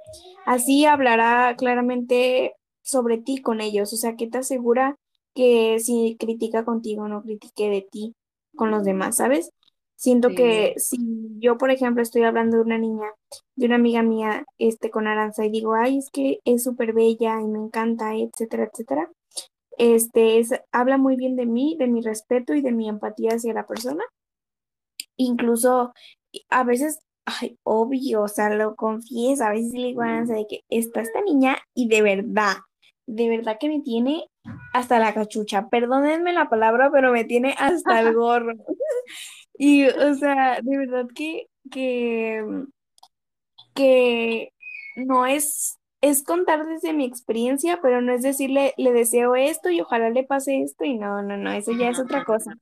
[0.46, 3.92] así hablará claramente sobre ti con ellos.
[3.92, 4.96] O sea, que te asegura
[5.34, 8.14] que si critica contigo, no critique de ti
[8.56, 9.50] con los demás, ¿sabes?
[9.98, 10.96] Siento que si
[11.40, 13.08] yo, por ejemplo, estoy hablando de una niña,
[13.56, 17.40] de una amiga mía, este, con Aranza, y digo, ay, es que es súper bella
[17.40, 19.10] y me encanta, etcétera, etcétera,
[19.76, 23.52] este, es, habla muy bien de mí, de mi respeto y de mi empatía hacia
[23.52, 24.04] la persona.
[25.16, 25.92] Incluso
[26.48, 30.60] a veces, ay, obvio, o sea, lo confieso, a veces le digo a de que
[30.68, 32.58] está esta niña y de verdad,
[33.08, 34.28] de verdad que me tiene
[34.72, 35.68] hasta la cachucha.
[35.68, 38.52] Perdónenme la palabra, pero me tiene hasta el gorro.
[39.58, 42.42] y, o sea, de verdad que, que,
[43.74, 44.52] que
[44.96, 49.80] no es es contar desde mi experiencia, pero no es decirle, le deseo esto y
[49.80, 52.52] ojalá le pase esto y no, no, no, eso ya es otra cosa.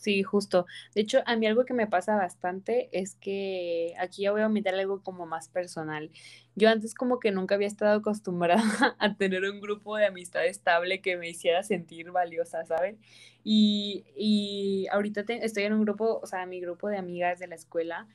[0.00, 0.66] Sí, justo.
[0.94, 4.46] De hecho, a mí algo que me pasa bastante es que aquí ya voy a
[4.46, 6.10] omitir algo como más personal.
[6.54, 8.62] Yo antes como que nunca había estado acostumbrada
[9.00, 12.98] a tener un grupo de amistad estable que me hiciera sentir valiosa, ¿saben?
[13.42, 17.56] Y, y ahorita estoy en un grupo, o sea, mi grupo de amigas de la
[17.56, 18.06] escuela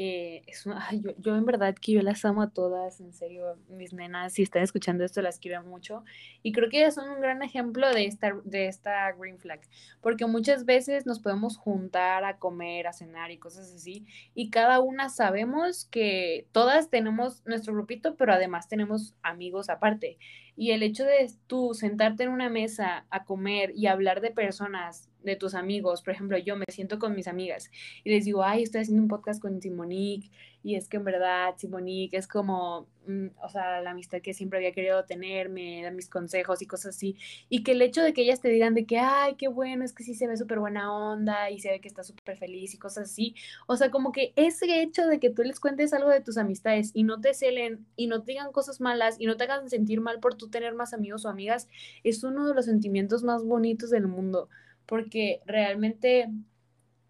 [0.00, 3.92] eh, es yo, yo, en verdad que yo las amo a todas, en serio, mis
[3.92, 6.04] nenas, si están escuchando esto, las quiero mucho.
[6.40, 9.60] Y creo que ellas son un gran ejemplo de esta, de esta green flag,
[10.00, 14.78] porque muchas veces nos podemos juntar a comer, a cenar y cosas así, y cada
[14.78, 20.18] una sabemos que todas tenemos nuestro grupito, pero además tenemos amigos aparte.
[20.54, 25.07] Y el hecho de tú sentarte en una mesa a comer y hablar de personas,
[25.22, 27.70] de tus amigos, por ejemplo, yo me siento con mis amigas
[28.04, 30.30] y les digo, ay, estoy haciendo un podcast con Simonique
[30.62, 34.58] y es que en verdad Simonique es como, mm, o sea, la amistad que siempre
[34.58, 37.16] había querido tener, me mis consejos y cosas así.
[37.48, 39.92] Y que el hecho de que ellas te digan de que, ay, qué bueno, es
[39.92, 42.78] que sí se ve súper buena onda y se ve que está súper feliz y
[42.78, 43.34] cosas así.
[43.66, 46.90] O sea, como que ese hecho de que tú les cuentes algo de tus amistades
[46.92, 50.00] y no te celen y no te digan cosas malas y no te hagan sentir
[50.00, 51.68] mal por tú tener más amigos o amigas,
[52.04, 54.48] es uno de los sentimientos más bonitos del mundo.
[54.88, 56.28] Porque realmente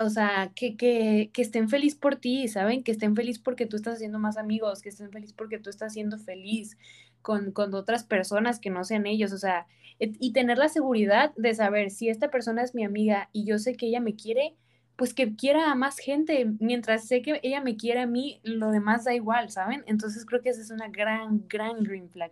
[0.00, 2.84] o sea, que, que, que, estén feliz por ti, ¿saben?
[2.84, 5.92] Que estén feliz porque tú estás haciendo más amigos, que estén feliz porque tú estás
[5.92, 6.78] siendo feliz
[7.20, 9.66] con, con otras personas que no sean ellos, o sea,
[9.98, 13.74] y tener la seguridad de saber si esta persona es mi amiga y yo sé
[13.74, 14.54] que ella me quiere,
[14.94, 18.70] pues que quiera a más gente, mientras sé que ella me quiere a mí, lo
[18.70, 19.82] demás da igual, ¿saben?
[19.86, 22.30] Entonces creo que esa es una gran, gran green flag.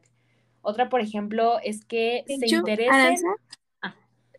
[0.62, 3.24] Otra, por ejemplo, es que se interese...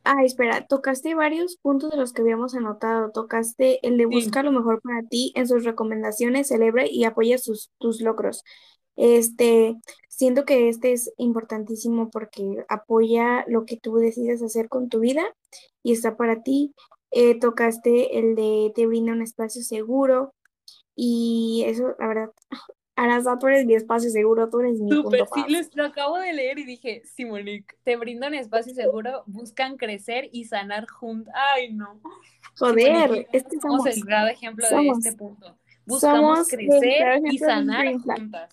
[0.09, 3.11] Ah, espera, tocaste varios puntos de los que habíamos anotado.
[3.11, 7.71] Tocaste el de buscar lo mejor para ti en sus recomendaciones, celebra y apoya sus,
[7.77, 8.45] tus logros.
[8.95, 9.75] Este,
[10.07, 15.25] siento que este es importantísimo porque apoya lo que tú decides hacer con tu vida
[15.83, 16.73] y está para ti.
[17.11, 20.33] Eh, tocaste el de te brinda un espacio seguro
[20.95, 22.29] y eso, la verdad,
[22.97, 26.57] Aranza, tú eres mi espacio seguro, tú eres mi Super, sí, lo acabo de leer
[26.57, 31.31] y dije, Simonique, te brindan espacio seguro, buscan crecer y sanar juntos.
[31.35, 32.01] Ay, no.
[32.57, 35.55] Joder, este somos, el grave ejemplo de este punto.
[35.85, 38.49] Buscamos crecer y sanar juntas.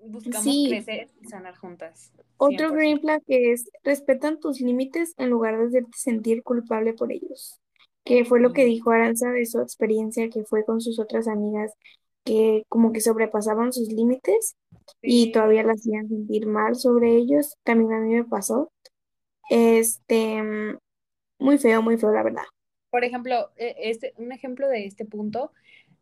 [0.00, 2.12] Buscamos crecer y sanar juntas.
[2.38, 7.60] Otro green flag es respetan tus límites en lugar de hacerte sentir culpable por ellos.
[8.04, 11.72] Que fue lo que dijo Aranza de su experiencia que fue con sus otras amigas
[12.26, 14.56] que como que sobrepasaban sus límites
[15.00, 17.54] y todavía la hacían sentir mal sobre ellos.
[17.62, 18.70] También a mí me pasó.
[19.48, 20.42] Este,
[21.38, 22.42] muy feo, muy feo, la verdad.
[22.90, 25.52] Por ejemplo, e, este, un ejemplo de este punto,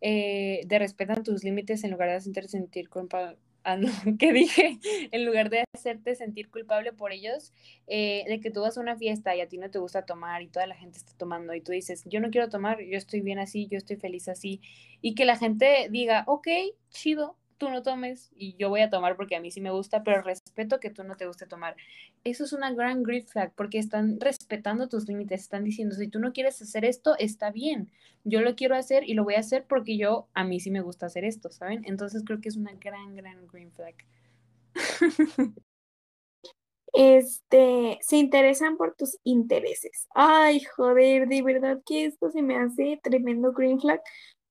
[0.01, 3.79] eh, de respetar tus límites en lugar de hacerte sentir culpa, ah,
[4.19, 4.79] que dije,
[5.11, 7.53] en lugar de hacerte sentir culpable por ellos,
[7.87, 10.43] eh, de que tú vas a una fiesta y a ti no te gusta tomar
[10.43, 13.21] y toda la gente está tomando y tú dices, yo no quiero tomar, yo estoy
[13.21, 14.61] bien así, yo estoy feliz así,
[15.01, 16.49] y que la gente diga, ok,
[16.91, 20.03] chido, tú no tomes y yo voy a tomar porque a mí sí me gusta,
[20.03, 21.77] pero respeto que tú no te guste tomar.
[22.25, 26.19] Eso es una gran green flag porque están respetando tus límites, están diciendo, si tú
[26.19, 27.91] no quieres hacer esto, está bien,
[28.25, 30.81] yo lo quiero hacer y lo voy a hacer porque yo, a mí sí me
[30.81, 31.83] gusta hacer esto, ¿saben?
[31.85, 33.95] Entonces creo que es una gran, gran green flag.
[36.97, 40.07] Este, se interesan por tus intereses.
[40.15, 44.01] Ay, joder, de verdad que esto se me hace tremendo green flag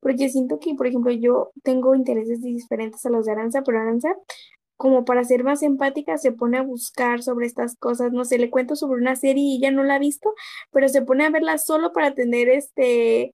[0.03, 4.15] porque siento que, por ejemplo, yo tengo intereses diferentes a los de Aranza, pero Aranza,
[4.77, 8.49] como para ser más empática, se pone a buscar sobre estas cosas, no sé, le
[8.49, 10.33] cuento sobre una serie y ella no la ha visto,
[10.71, 13.33] pero se pone a verla solo para tener este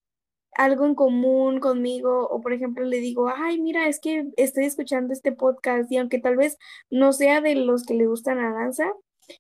[0.55, 5.13] algo en común conmigo o por ejemplo le digo, ay, mira, es que estoy escuchando
[5.13, 6.57] este podcast y aunque tal vez
[6.89, 8.91] no sea de los que le gustan a Aranza,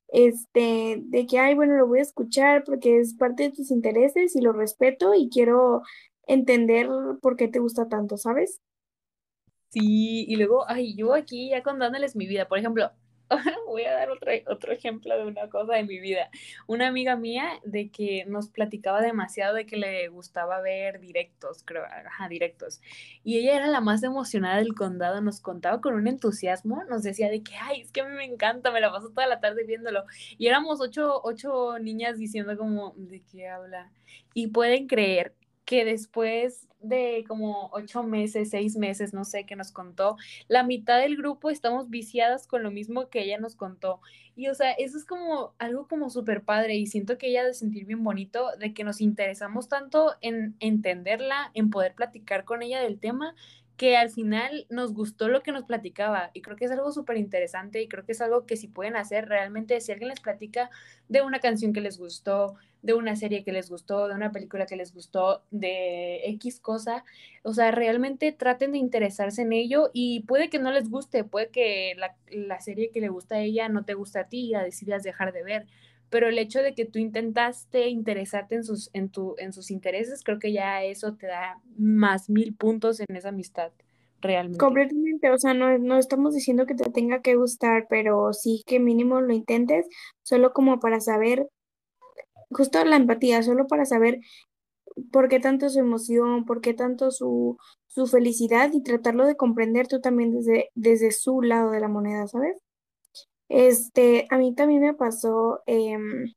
[0.09, 4.35] este, de que, ay, bueno, lo voy a escuchar porque es parte de tus intereses
[4.35, 5.81] y lo respeto y quiero
[6.29, 6.87] entender
[7.21, 8.61] por qué te gusta tanto, ¿sabes?
[9.69, 12.91] Sí, y luego, ay, yo aquí ya contándoles mi vida, por ejemplo,
[13.67, 16.29] voy a dar otro, otro ejemplo de una cosa de mi vida.
[16.67, 21.83] Una amiga mía de que nos platicaba demasiado de que le gustaba ver directos, creo,
[21.85, 22.81] ajá, directos.
[23.23, 27.29] Y ella era la más emocionada del condado, nos contaba con un entusiasmo, nos decía
[27.29, 29.63] de que, ay, es que a mí me encanta, me la paso toda la tarde
[29.65, 30.03] viéndolo.
[30.37, 33.91] Y éramos ocho, ocho niñas diciendo como, ¿de qué habla?
[34.33, 35.35] Y pueden creer
[35.69, 40.17] que después de como ocho meses, seis meses, no sé, que nos contó,
[40.47, 44.01] la mitad del grupo estamos viciadas con lo mismo que ella nos contó.
[44.35, 47.53] Y o sea, eso es como algo como súper padre y siento que ella de
[47.53, 52.81] sentir bien bonito, de que nos interesamos tanto en entenderla, en poder platicar con ella
[52.81, 53.35] del tema,
[53.79, 57.15] que al final nos gustó lo que nos platicaba y creo que es algo súper
[57.15, 60.69] interesante y creo que es algo que si pueden hacer realmente, si alguien les platica
[61.07, 64.65] de una canción que les gustó, de una serie que les gustó, de una película
[64.65, 67.05] que les gustó, de X cosa.
[67.43, 71.47] O sea, realmente traten de interesarse en ello y puede que no les guste, puede
[71.47, 74.63] que la, serie que le gusta a ella no te guste a ti y la
[74.65, 75.67] decidas dejar de ver,
[76.09, 80.23] pero el hecho de que tú intentaste interesarte en sus, en tu, en sus intereses,
[80.23, 83.71] creo que ya eso te da más mil puntos en esa amistad,
[84.21, 84.59] realmente.
[84.59, 88.79] Completamente, o sea, no, no estamos diciendo que te tenga que gustar, pero sí que
[88.79, 89.87] mínimo lo intentes,
[90.23, 91.47] solo como para saber,
[92.49, 94.19] justo la empatía, solo para saber
[95.11, 97.57] por qué tanto su emoción, por qué tanto su,
[97.87, 102.27] su felicidad y tratarlo de comprender tú también desde, desde su lado de la moneda,
[102.27, 102.57] ¿sabes?
[103.49, 106.33] Este, a mí también me pasó, em,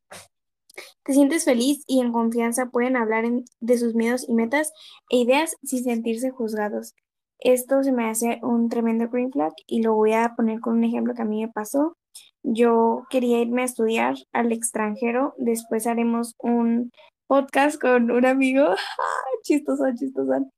[1.05, 3.25] te sientes feliz y en confianza pueden hablar
[3.61, 4.73] de sus miedos y metas
[5.11, 6.95] e ideas sin sentirse juzgados.
[7.39, 10.85] Esto se me hace un tremendo green flag y lo voy a poner con un
[10.85, 11.97] ejemplo que a mí me pasó.
[12.43, 16.91] Yo quería irme a estudiar al extranjero, después haremos un
[17.27, 18.67] podcast con un amigo,
[19.43, 20.51] chistoso, chistoso,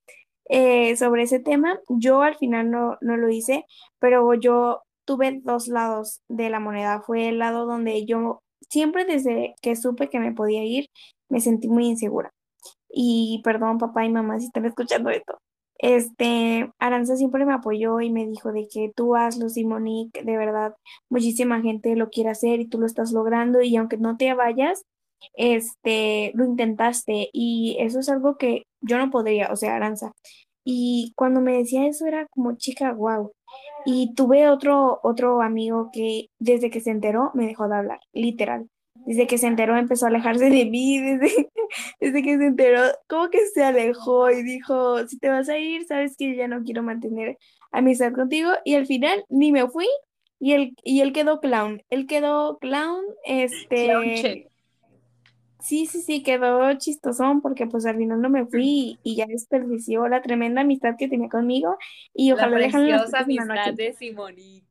[0.48, 1.78] eh, sobre ese tema.
[1.88, 3.64] Yo al final no, no lo hice,
[3.98, 7.02] pero yo tuve dos lados de la moneda.
[7.02, 10.86] Fue el lado donde yo siempre desde que supe que me podía ir,
[11.28, 12.30] me sentí muy insegura.
[12.88, 15.38] Y perdón, papá y mamá, si están escuchando esto.
[15.78, 20.74] Este, Aranza siempre me apoyó y me dijo de que tú hazlo, Simonique, de verdad,
[21.10, 24.84] muchísima gente lo quiere hacer y tú lo estás logrando y aunque no te vayas,
[25.34, 30.12] este, lo intentaste y eso es algo que yo no podría, o sea, Aranza.
[30.64, 33.32] Y cuando me decía eso era como chica, wow.
[33.84, 38.68] Y tuve otro, otro amigo que desde que se enteró me dejó de hablar, literal.
[39.06, 41.50] Desde que se enteró empezó a alejarse de mí, desde,
[42.00, 45.84] desde que se enteró, como que se alejó y dijo, si te vas a ir,
[45.84, 47.36] sabes que ya no quiero mantener
[47.70, 48.50] amistad contigo.
[48.64, 49.86] Y al final ni me fui
[50.40, 51.82] y él, y él quedó clown.
[51.90, 54.48] Él quedó clown, este...
[55.64, 60.06] Sí, sí, sí, quedó chistosón porque pues al final no me fui y, ya desperdició
[60.08, 61.78] la tremenda amistad que tenía conmigo
[62.12, 63.72] y ojalá le jalen las patas en la noche.
[63.72, 64.66] de Simonique,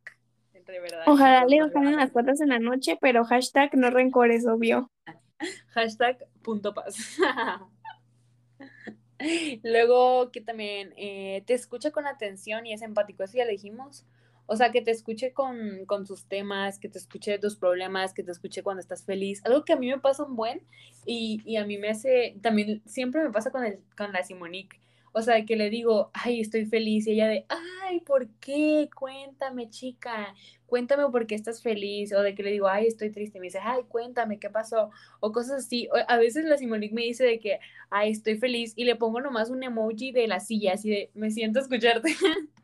[0.68, 1.02] verdad.
[1.08, 4.92] Ojalá le jalen las patas en la noche, pero hashtag no rencores, obvio.
[5.70, 7.18] hashtag punto paz.
[9.64, 14.06] Luego que también eh, te escucha con atención y es empático, eso ya le dijimos.
[14.46, 18.24] O sea, que te escuche con, con tus temas, que te escuche tus problemas, que
[18.24, 19.42] te escuche cuando estás feliz.
[19.46, 20.62] Algo que a mí me pasa un buen
[21.06, 24.83] y, y a mí me hace, también siempre me pasa con, el, con la Simonique.
[25.14, 27.08] O sea, que le digo, ay, estoy feliz.
[27.08, 28.90] Y ella de, ay, ¿por qué?
[28.96, 30.34] Cuéntame, chica.
[30.66, 32.14] Cuéntame por qué estás feliz.
[32.14, 33.40] O de que le digo, ay, estoy triste.
[33.40, 34.90] Me dice, ay, cuéntame, ¿qué pasó?
[35.20, 35.88] O cosas así.
[36.08, 37.60] a veces la Simonique me dice de que,
[37.90, 38.74] ay, estoy feliz.
[38.76, 42.16] Y le pongo nomás un emoji de la silla, así de, me siento escucharte.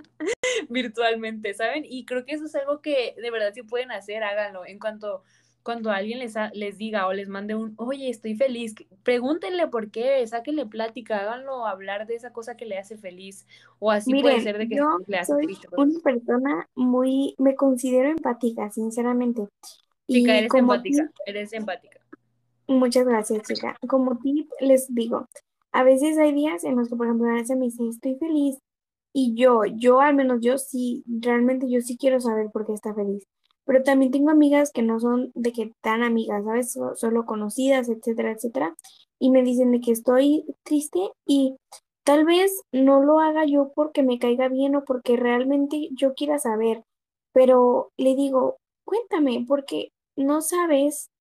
[0.70, 1.86] virtualmente, ¿saben?
[1.88, 4.66] Y creo que eso es algo que de verdad si pueden hacer, háganlo.
[4.66, 5.24] En cuanto
[5.64, 10.26] cuando alguien les, les diga o les mande un, oye, estoy feliz, pregúntenle por qué,
[10.26, 13.46] sáquenle plática, háganlo hablar de esa cosa que le hace feliz.
[13.80, 18.10] O así puede ser de que yo le hace soy Una persona muy, me considero
[18.10, 19.48] empática, sinceramente.
[20.08, 22.00] Chica, eres empática, eres empática.
[22.68, 23.76] Muchas gracias, chica.
[23.88, 25.28] Como tip les digo,
[25.72, 28.60] a veces hay días en los que, por ejemplo, a veces me dice, estoy feliz,
[29.14, 32.94] y yo, yo al menos yo sí, realmente yo sí quiero saber por qué está
[32.94, 33.24] feliz.
[33.70, 36.76] Pero también tengo amigas que no son de que tan amigas, ¿sabes?
[36.96, 38.76] Solo conocidas, etcétera, etcétera.
[39.20, 41.56] Y me dicen de que estoy triste y
[42.04, 46.40] tal vez no lo haga yo porque me caiga bien o porque realmente yo quiera
[46.40, 46.84] saber.
[47.32, 51.12] Pero le digo, cuéntame, porque no sabes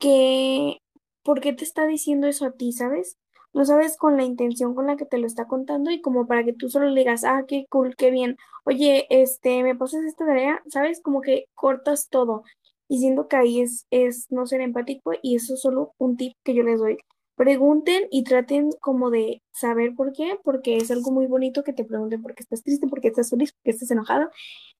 [0.00, 0.78] que,
[1.22, 3.18] ¿por qué te está diciendo eso a ti, sabes?
[3.54, 6.44] No sabes con la intención con la que te lo está contando y como para
[6.44, 10.26] que tú solo le digas, ah, qué cool, qué bien, oye, este, me pasas esta
[10.26, 11.00] tarea, ¿sabes?
[11.02, 12.42] Como que cortas todo.
[12.88, 16.34] Y siento que ahí es, es no ser empático y eso es solo un tip
[16.44, 16.98] que yo les doy.
[17.36, 21.84] Pregunten y traten como de saber por qué, porque es algo muy bonito que te
[21.84, 24.30] pregunten por qué estás triste, por qué estás feliz, por qué estás enojado,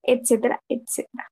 [0.02, 1.30] etcétera, etcétera.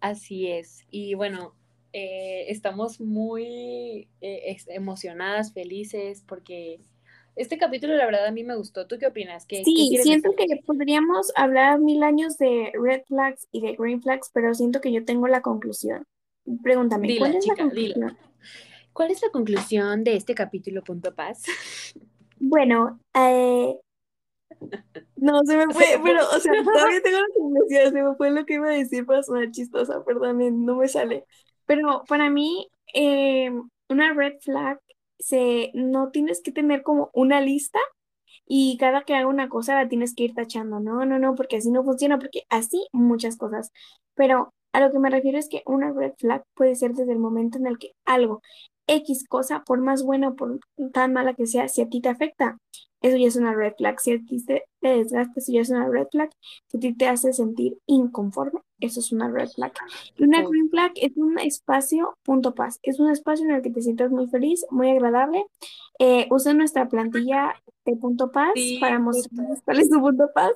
[0.00, 0.84] Así es.
[0.90, 1.54] Y bueno,
[1.92, 6.80] eh, estamos muy eh, emocionadas, felices, porque
[7.36, 8.86] este capítulo, la verdad, a mí me gustó.
[8.86, 9.46] ¿Tú qué opinas?
[9.46, 14.30] ¿Qué, sí, siento que podríamos hablar mil años de red flags y de green flags,
[14.32, 16.06] pero siento que yo tengo la conclusión.
[16.62, 18.18] Pregúntame, ¿cuál es la conclusión?
[18.92, 21.42] ¿Cuál es la conclusión de este capítulo, punto paz?
[22.42, 23.76] Bueno, eh,
[25.16, 28.46] no, se me fue, pero, o sea, todavía tengo la conclusión, se me fue lo
[28.46, 31.26] que iba a decir para sonar chistosa, perdón, no me sale.
[31.70, 33.52] Pero para mí, eh,
[33.88, 34.80] una red flag,
[35.20, 37.78] se, no tienes que tener como una lista
[38.44, 40.80] y cada que haga una cosa la tienes que ir tachando.
[40.80, 43.70] No, no, no, porque así no funciona, porque así muchas cosas.
[44.16, 47.20] Pero a lo que me refiero es que una red flag puede ser desde el
[47.20, 48.42] momento en el que algo,
[48.88, 50.58] X cosa, por más buena o por
[50.92, 52.58] tan mala que sea, si a ti te afecta,
[53.02, 53.98] eso ya es una red flag.
[53.98, 56.30] Si a ti te, desgasta, eso ya es una red flag.
[56.68, 59.72] Si a ti te hace sentir inconforme, eso es una red flag.
[60.16, 62.78] Y una green flag es un espacio punto paz.
[62.82, 65.44] Es un espacio en el que te sientas muy feliz, muy agradable.
[65.98, 67.54] Eh, usa nuestra plantilla
[67.86, 70.52] de punto paz para mostrarles cuál es tu punto paz.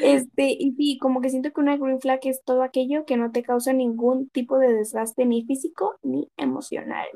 [0.00, 3.30] Este, y sí, como que siento que una green flag es todo aquello que no
[3.30, 7.08] te causa ningún tipo de desgaste ni físico ni emocional.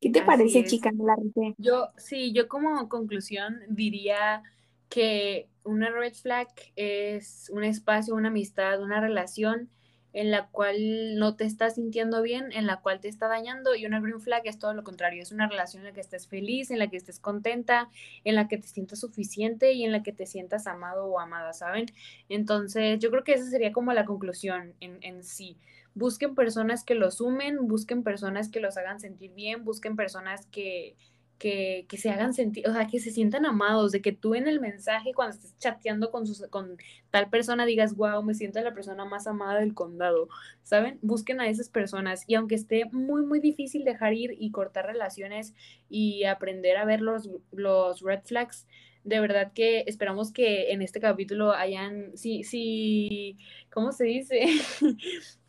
[0.00, 0.90] ¿Qué te parece, chica?
[0.96, 1.16] la
[1.58, 4.42] Yo, sí, yo como conclusión diría
[4.88, 9.68] que una red flag es un espacio, una amistad, una relación
[10.12, 13.86] en la cual no te estás sintiendo bien, en la cual te está dañando, y
[13.86, 16.70] una green flag es todo lo contrario, es una relación en la que estés feliz,
[16.70, 17.88] en la que estés contenta,
[18.24, 21.52] en la que te sientas suficiente y en la que te sientas amado o amada,
[21.52, 21.86] ¿saben?
[22.28, 25.56] Entonces, yo creo que esa sería como la conclusión en, en sí
[25.94, 30.96] busquen personas que los sumen, busquen personas que los hagan sentir bien, busquen personas que,
[31.38, 34.46] que, que, se hagan sentir, o sea, que se sientan amados, de que tú en
[34.46, 36.76] el mensaje, cuando estés chateando con, sus, con
[37.10, 40.28] tal persona, digas, wow, me siento la persona más amada del condado,
[40.62, 40.98] ¿saben?
[41.00, 45.54] Busquen a esas personas y aunque esté muy, muy difícil dejar ir y cortar relaciones
[45.88, 48.66] y aprender a ver los, los red flags,
[49.02, 53.38] de verdad que esperamos que en este capítulo hayan, sí, sí,
[53.72, 54.44] ¿cómo se dice?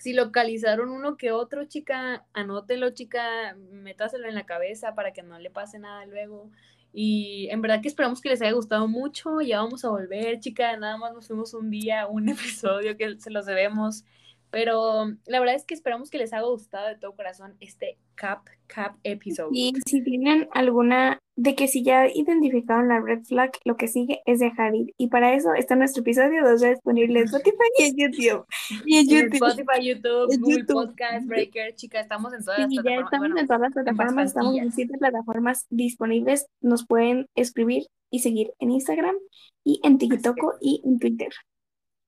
[0.00, 5.38] si localizaron uno que otro, chica, anótelo, chica, métaselo en la cabeza para que no
[5.38, 6.50] le pase nada luego.
[6.92, 9.42] Y en verdad que esperamos que les haya gustado mucho.
[9.42, 10.74] Ya vamos a volver, chica.
[10.78, 14.04] Nada más nos fuimos un día, un episodio que se los debemos.
[14.50, 18.46] Pero la verdad es que esperamos que les haya gustado de todo corazón este Cap
[18.66, 19.50] Cap episodio.
[19.52, 24.20] Y si tienen alguna de que si ya identificaron la red flag, lo que sigue
[24.26, 24.92] es dejar ir.
[24.98, 28.46] Y para eso está nuestro episodio 2 disponible en Spotify y en YouTube.
[28.84, 29.34] Y en YouTube.
[29.34, 33.00] Spotify, YouTube, Google Podcast, Breaker, chicas, estamos en todas las plataformas.
[33.00, 36.46] ya estamos en todas las plataformas, estamos en siete plataformas disponibles.
[36.60, 39.16] Nos pueden escribir y seguir en Instagram
[39.64, 41.30] y en TikTok y en Twitter.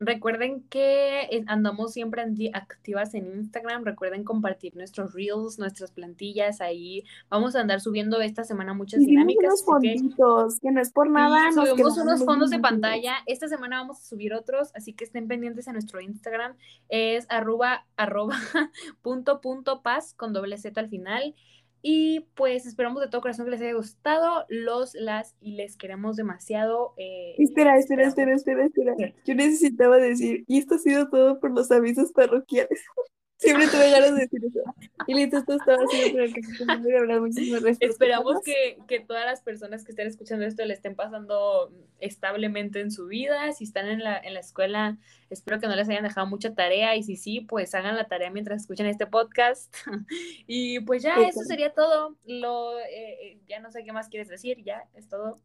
[0.05, 2.25] Recuerden que andamos siempre
[2.55, 3.85] activas en Instagram.
[3.85, 6.61] Recuerden compartir nuestros reels, nuestras plantillas.
[6.61, 9.45] Ahí vamos a andar subiendo esta semana muchas dinámicas.
[9.45, 11.53] Unos fonditos, que, no es por nada.
[11.53, 13.15] subimos unos fondos de pantalla.
[13.27, 16.57] Esta semana vamos a subir otros, así que estén pendientes a nuestro Instagram.
[16.89, 18.37] Es arroba, arroba
[19.03, 21.35] punto punto paz con doble Z al final.
[21.83, 24.47] Y pues esperamos de todo corazón que les haya gustado.
[24.49, 26.95] Los, las y les queremos demasiado.
[26.97, 28.95] Eh, espera, espera, espera, espera, espera.
[29.27, 32.81] Yo necesitaba decir, y esto ha sido todo por los avisos parroquiales.
[33.43, 34.61] Siempre tuve ganas de decir eso.
[35.09, 36.33] Y listo, esto estaba haciendo
[36.65, 37.91] pero que hablar muchísimas gracias.
[37.91, 42.93] Esperamos que, que, todas las personas que estén escuchando esto le estén pasando establemente en
[42.93, 43.51] su vida.
[43.51, 46.95] Si están en la, en la escuela, espero que no les hayan dejado mucha tarea.
[46.95, 49.75] Y si sí, pues hagan la tarea mientras escuchan este podcast.
[50.47, 52.17] y pues ya, eso sería todo.
[52.25, 52.87] Lo, eh,
[53.23, 55.41] eh, ya no sé qué más quieres decir, ya es todo.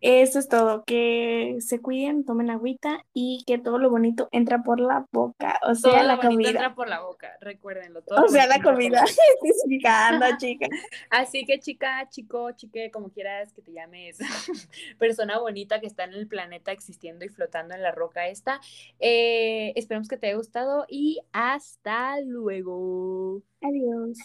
[0.00, 4.78] Eso es todo, que se cuiden, tomen agüita y que todo lo bonito entra por
[4.78, 6.50] la boca, o sea, la comida.
[6.50, 8.02] entra por la boca, recuérdenlo.
[8.02, 9.04] Todo o sea, la comida,
[9.42, 10.66] explicando, chica.
[11.10, 14.18] Así que chica, chico, chique, como quieras que te llames,
[14.98, 18.60] persona bonita que está en el planeta existiendo y flotando en la roca esta,
[19.00, 23.42] eh, esperamos que te haya gustado y hasta luego.
[23.62, 24.18] Adiós.